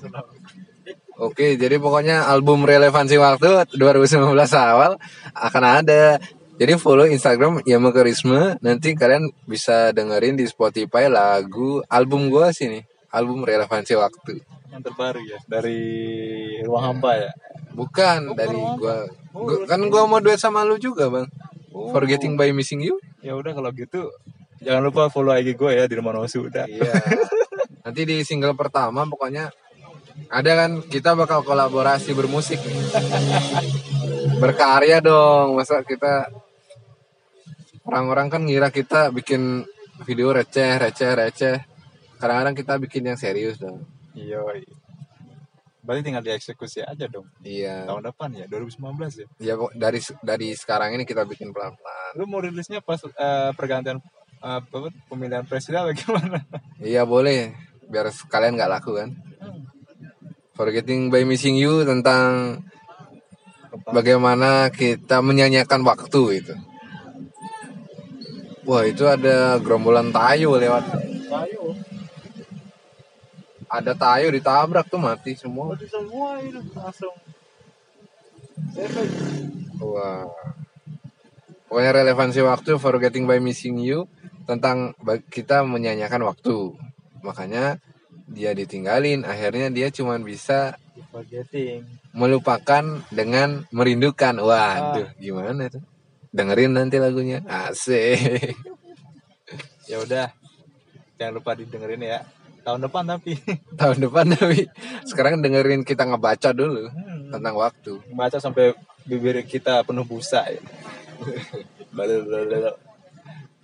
Oke, 1.18 1.58
jadi 1.58 1.82
pokoknya 1.82 2.30
album 2.30 2.62
relevansi 2.64 3.18
waktu 3.18 3.66
2019 3.74 4.22
awal 4.54 5.02
akan 5.34 5.64
ada. 5.66 6.22
Jadi 6.60 6.76
follow 6.76 7.10
Instagram 7.10 7.64
Yama 7.66 7.90
Karisma. 7.90 8.60
Nanti 8.62 8.94
kalian 8.94 9.34
bisa 9.44 9.90
dengerin 9.90 10.38
di 10.38 10.46
Spotify 10.46 11.10
lagu 11.10 11.82
album 11.90 12.30
gua 12.30 12.54
sih 12.54 12.70
nih. 12.70 12.84
Album 13.10 13.42
relevansi 13.42 13.98
waktu. 13.98 14.46
yang 14.70 14.86
terbaru 14.86 15.18
ya 15.26 15.42
dari 15.50 15.82
ruang 16.62 16.94
hampa 16.94 17.18
ya 17.18 17.34
Bukan 17.74 18.38
dari 18.38 18.54
gua. 18.78 19.10
Gua- 19.34 19.66
kan 19.66 19.82
gua 19.90 20.06
mau 20.06 20.22
duet 20.22 20.38
sama 20.38 20.62
lu 20.62 20.78
juga, 20.78 21.10
Bang. 21.10 21.26
Forgetting 21.74 22.38
by 22.38 22.54
Missing 22.54 22.86
You. 22.86 23.02
ya 23.20 23.34
udah 23.34 23.52
kalau 23.52 23.74
gitu 23.74 24.14
jangan 24.60 24.82
lupa 24.82 25.08
follow 25.08 25.34
IG 25.34 25.54
gue 25.54 25.72
ya 25.74 25.84
di 25.86 25.96
rumah 25.96 26.14
Nosu 26.14 26.46
udah 26.46 26.66
Iya. 26.66 26.94
Nanti 27.80 28.02
di 28.04 28.22
single 28.22 28.54
pertama 28.54 29.04
pokoknya 29.04 29.50
ada 30.30 30.52
kan 30.54 30.84
kita 30.84 31.16
bakal 31.16 31.42
kolaborasi 31.42 32.12
bermusik 32.12 32.60
nih. 32.60 32.78
Berkarya 34.38 35.00
dong. 35.00 35.56
Masa 35.56 35.82
kita 35.82 36.28
orang-orang 37.84 38.28
kan 38.28 38.42
ngira 38.44 38.70
kita 38.70 39.10
bikin 39.10 39.64
video 40.02 40.30
receh, 40.30 40.78
receh, 40.78 41.12
receh. 41.14 41.58
Kadang-kadang 42.16 42.52
kita 42.54 42.74
bikin 42.78 43.04
yang 43.06 43.18
serius 43.18 43.58
dong. 43.58 43.84
iya 44.12 44.42
berarti 45.80 46.04
tinggal 46.04 46.22
dieksekusi 46.22 46.84
aja 46.84 47.08
dong 47.08 47.26
Iya. 47.40 47.88
tahun 47.88 48.04
depan 48.06 48.30
ya 48.36 48.46
2019 48.46 49.10
ya 49.16 49.28
Ya 49.42 49.54
pok- 49.56 49.74
dari 49.74 49.98
dari 50.22 50.48
sekarang 50.52 50.94
ini 50.94 51.02
kita 51.02 51.24
bikin 51.24 51.50
pelan-pelan. 51.50 52.14
lu 52.14 52.28
mau 52.28 52.38
rilisnya 52.38 52.78
pas 52.80 53.00
eh, 53.00 53.52
pergantian 53.56 53.98
apa, 54.40 54.88
pemilihan 55.12 55.44
presiden 55.44 55.84
atau 55.84 55.96
gimana 55.96 56.40
Iya 56.80 57.04
boleh. 57.04 57.52
Biar 57.92 58.08
sekalian 58.12 58.56
nggak 58.56 58.72
laku 58.72 58.96
kan. 58.96 59.12
Forgetting 60.56 61.08
by 61.12 61.24
Missing 61.24 61.56
You 61.56 61.88
tentang 61.88 62.60
bagaimana 63.92 64.72
kita 64.72 65.24
menyanyikan 65.24 65.84
waktu 65.84 66.44
itu. 66.44 66.56
Wah 68.68 68.84
itu 68.86 69.08
ada 69.08 69.58
gerombolan 69.60 70.12
tayo 70.12 70.60
lewat. 70.60 70.84
ayo 71.30 71.74
Ada 73.70 73.94
tayo 73.94 74.28
ditabrak 74.34 74.90
tuh 74.90 75.00
mati 75.00 75.38
semua. 75.38 75.78
semua 75.78 76.42
itu 76.42 76.60
langsung 76.74 77.14
Wah. 79.80 80.28
Pokoknya 81.70 82.02
relevansi 82.02 82.42
waktu 82.42 82.82
Forgetting 82.82 83.30
by 83.30 83.38
Missing 83.38 83.78
You 83.80 84.10
tentang 84.50 84.98
kita 85.30 85.62
menyanyikan 85.62 86.26
waktu. 86.26 86.74
Makanya 87.22 87.78
dia 88.26 88.58
ditinggalin. 88.58 89.22
Akhirnya 89.22 89.70
dia 89.70 89.94
cuma 89.94 90.18
bisa 90.18 90.74
forgetting 91.14 91.86
melupakan 92.18 93.06
dengan 93.14 93.70
merindukan. 93.70 94.42
Waduh, 94.42 95.14
gimana 95.22 95.70
tuh? 95.70 95.86
Dengerin 96.34 96.74
nanti 96.74 96.98
lagunya. 96.98 97.46
Asik. 97.46 98.58
ya 99.90 99.98
udah 99.98 100.30
jangan 101.18 101.42
lupa 101.42 101.58
didengerin 101.58 102.06
ya 102.06 102.22
tahun 102.62 102.86
depan 102.86 103.02
tapi 103.10 103.34
Tahun 103.82 103.98
depan 103.98 104.38
tapi 104.38 104.70
sekarang 105.10 105.42
dengerin 105.42 105.82
kita 105.82 106.06
ngebaca 106.06 106.54
dulu 106.54 106.86
tentang 107.34 107.58
waktu. 107.58 107.98
baca 108.14 108.38
sampai 108.38 108.78
bibir 109.10 109.42
kita 109.50 109.82
penuh 109.82 110.06
busa 110.06 110.46
ya. 110.46 110.62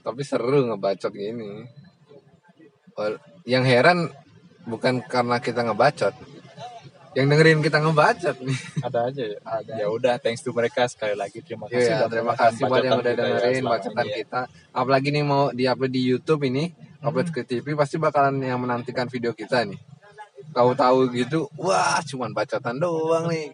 Tapi 0.05 0.21
seru 0.21 0.69
ngebacot 0.69 1.09
gini. 1.09 1.65
Yang 3.49 3.63
heran 3.65 3.99
bukan 4.69 5.01
karena 5.01 5.41
kita 5.41 5.65
ngebacot. 5.65 6.13
Yang 7.15 7.25
dengerin 7.31 7.59
kita 7.63 7.79
ngebacot 7.79 8.37
nih. 8.43 8.59
ada 8.83 9.07
aja 9.07 9.23
ya 9.23 9.39
ya 9.71 9.87
udah 9.87 10.19
thanks 10.19 10.43
to 10.43 10.51
mereka 10.51 10.83
sekali 10.85 11.15
lagi 11.15 11.39
terima 11.39 11.65
kasih 11.71 11.95
udah 11.95 12.09
terima 12.11 12.33
kasih 12.35 12.61
buat 12.67 12.83
yang 12.83 12.99
udah 12.99 13.13
ya 13.15 13.17
dengerin 13.17 13.55
selama 13.63 13.71
bacotan 13.71 14.05
ya. 14.05 14.15
kita. 14.19 14.41
Apalagi 14.75 15.07
nih 15.15 15.23
mau 15.25 15.43
diupload 15.49 15.91
di 15.95 16.01
YouTube 16.05 16.41
ini, 16.45 16.75
upload 17.01 17.31
ke 17.31 17.41
TV 17.47 17.73
pasti 17.73 17.95
bakalan 17.97 18.43
yang 18.43 18.59
menantikan 18.59 19.07
video 19.07 19.31
kita 19.31 19.63
nih. 19.63 19.79
Tahu-tahu 20.51 21.09
gitu, 21.15 21.49
wah 21.57 22.03
cuman 22.03 22.35
bacotan 22.35 22.77
doang 22.77 23.31
nih. 23.31 23.49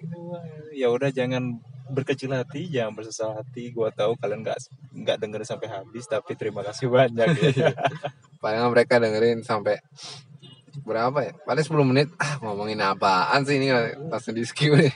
ya 0.76 0.90
udah 0.90 1.14
jangan 1.14 1.62
berkecil 1.92 2.32
hati 2.32 2.72
jangan 2.72 2.96
bersesal 2.96 3.36
hati 3.36 3.70
gua 3.76 3.92
tahu 3.92 4.16
kalian 4.18 4.42
nggak 4.42 4.58
nggak 4.96 5.18
dengerin 5.20 5.48
sampai 5.48 5.68
habis 5.68 6.08
tapi 6.08 6.34
terima 6.40 6.64
kasih 6.64 6.88
banyak 6.88 7.28
ya 7.36 7.76
Palingan 8.42 8.74
mereka 8.74 8.98
dengerin 8.98 9.46
sampai 9.46 9.78
berapa 10.82 11.20
ya? 11.20 11.34
Paling 11.46 11.66
10 11.68 11.84
menit. 11.94 12.08
Ah, 12.18 12.40
ngomongin 12.42 12.80
apaan 12.82 13.44
sih 13.46 13.60
ini 13.60 13.70
langsung 14.10 14.34
di 14.34 14.42
skip 14.48 14.72
nih. 14.74 14.90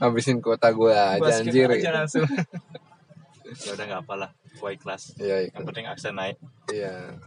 Habisin 0.00 0.40
kuota 0.40 0.72
gue 0.72 0.94
aja 0.94 1.44
anjir. 1.44 1.68
aja 1.68 1.92
langsung 1.92 2.24
ya 3.66 3.70
udah 3.74 3.84
nggak 3.84 4.02
apalah 4.06 4.30
gua 4.62 4.70
ikhlas 4.70 5.14
Iya, 5.18 5.50
yang 5.50 5.64
penting 5.66 5.86
aksen 5.90 6.14
naik 6.14 6.38
iya. 6.70 7.18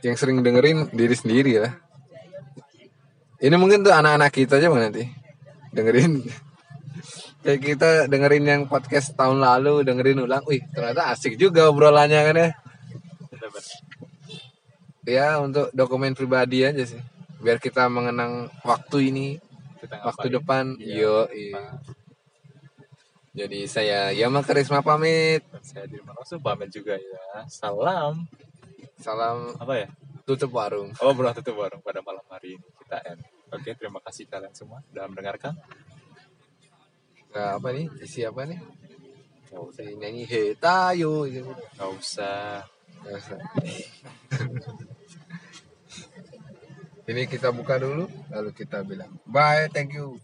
Yang 0.00 0.16
sering 0.24 0.40
dengerin 0.40 0.88
diri 0.96 1.12
sendiri 1.12 1.60
lah. 1.60 1.76
Ini 3.40 3.56
mungkin 3.56 3.84
tuh 3.84 3.92
anak-anak 3.92 4.32
kita 4.32 4.60
aja 4.60 4.72
Bang, 4.72 4.88
nanti 4.88 5.04
dengerin 5.72 6.24
kayak 7.40 7.60
kita 7.60 7.90
dengerin 8.06 8.44
yang 8.46 8.62
podcast 8.68 9.16
tahun 9.16 9.40
lalu 9.40 9.84
dengerin 9.84 10.24
ulang. 10.24 10.44
Wih 10.44 10.60
ternyata 10.72 11.12
asik 11.12 11.40
juga 11.40 11.68
obrolannya 11.68 12.20
kan 12.20 12.36
ya. 12.36 12.48
Ya 15.08 15.28
untuk 15.40 15.72
dokumen 15.72 16.12
pribadi 16.12 16.62
aja 16.62 16.84
sih. 16.84 17.00
Biar 17.40 17.56
kita 17.56 17.88
mengenang 17.88 18.52
waktu 18.62 19.10
ini 19.10 19.26
kita 19.80 20.04
waktu 20.04 20.28
ngapain. 20.28 20.36
depan. 20.36 20.64
Iya, 20.76 20.94
yo 21.00 21.16
iya. 21.32 21.62
jadi 23.32 23.60
saya 23.64 23.98
Yama 24.12 24.44
Karisma 24.44 24.84
pamit. 24.84 25.40
Dan 25.48 25.64
saya 25.64 25.84
di 25.88 25.96
rumah 25.96 26.14
Rasul 26.20 26.38
pamit 26.44 26.68
juga 26.68 27.00
ya. 27.00 27.48
Salam. 27.48 28.28
Salam 29.00 29.56
apa 29.56 29.74
ya? 29.80 29.88
tutup 30.30 30.54
warung. 30.54 30.94
Oh 31.02 31.10
belum 31.10 31.34
tutup 31.42 31.58
warung 31.58 31.82
pada 31.82 31.98
malam 32.06 32.22
hari 32.30 32.54
ini 32.54 32.66
kita 32.84 33.02
end. 33.02 33.22
Oke 33.50 33.74
terima 33.74 33.98
kasih 33.98 34.30
kalian 34.30 34.54
semua 34.54 34.78
sudah 34.86 35.10
mendengarkan 35.10 35.58
Nah, 37.30 37.54
apa 37.58 37.68
nih 37.70 37.86
isi 38.02 38.26
apa 38.26 38.42
nih 38.42 38.58
oh, 39.54 39.70
si 39.70 39.86
nyanyi 39.94 40.26
hetayo 40.26 41.30
gitu. 41.30 41.54
nggak 41.78 41.90
usah 41.94 42.66
Nggak 43.00 43.16
usah. 43.16 43.40
ini 47.10 47.26
kita 47.26 47.50
buka 47.50 47.74
dulu 47.80 48.06
lalu 48.28 48.50
kita 48.52 48.84
bilang. 48.84 49.16
Bye 49.24 49.72
thank 49.72 49.96
you 49.96 50.20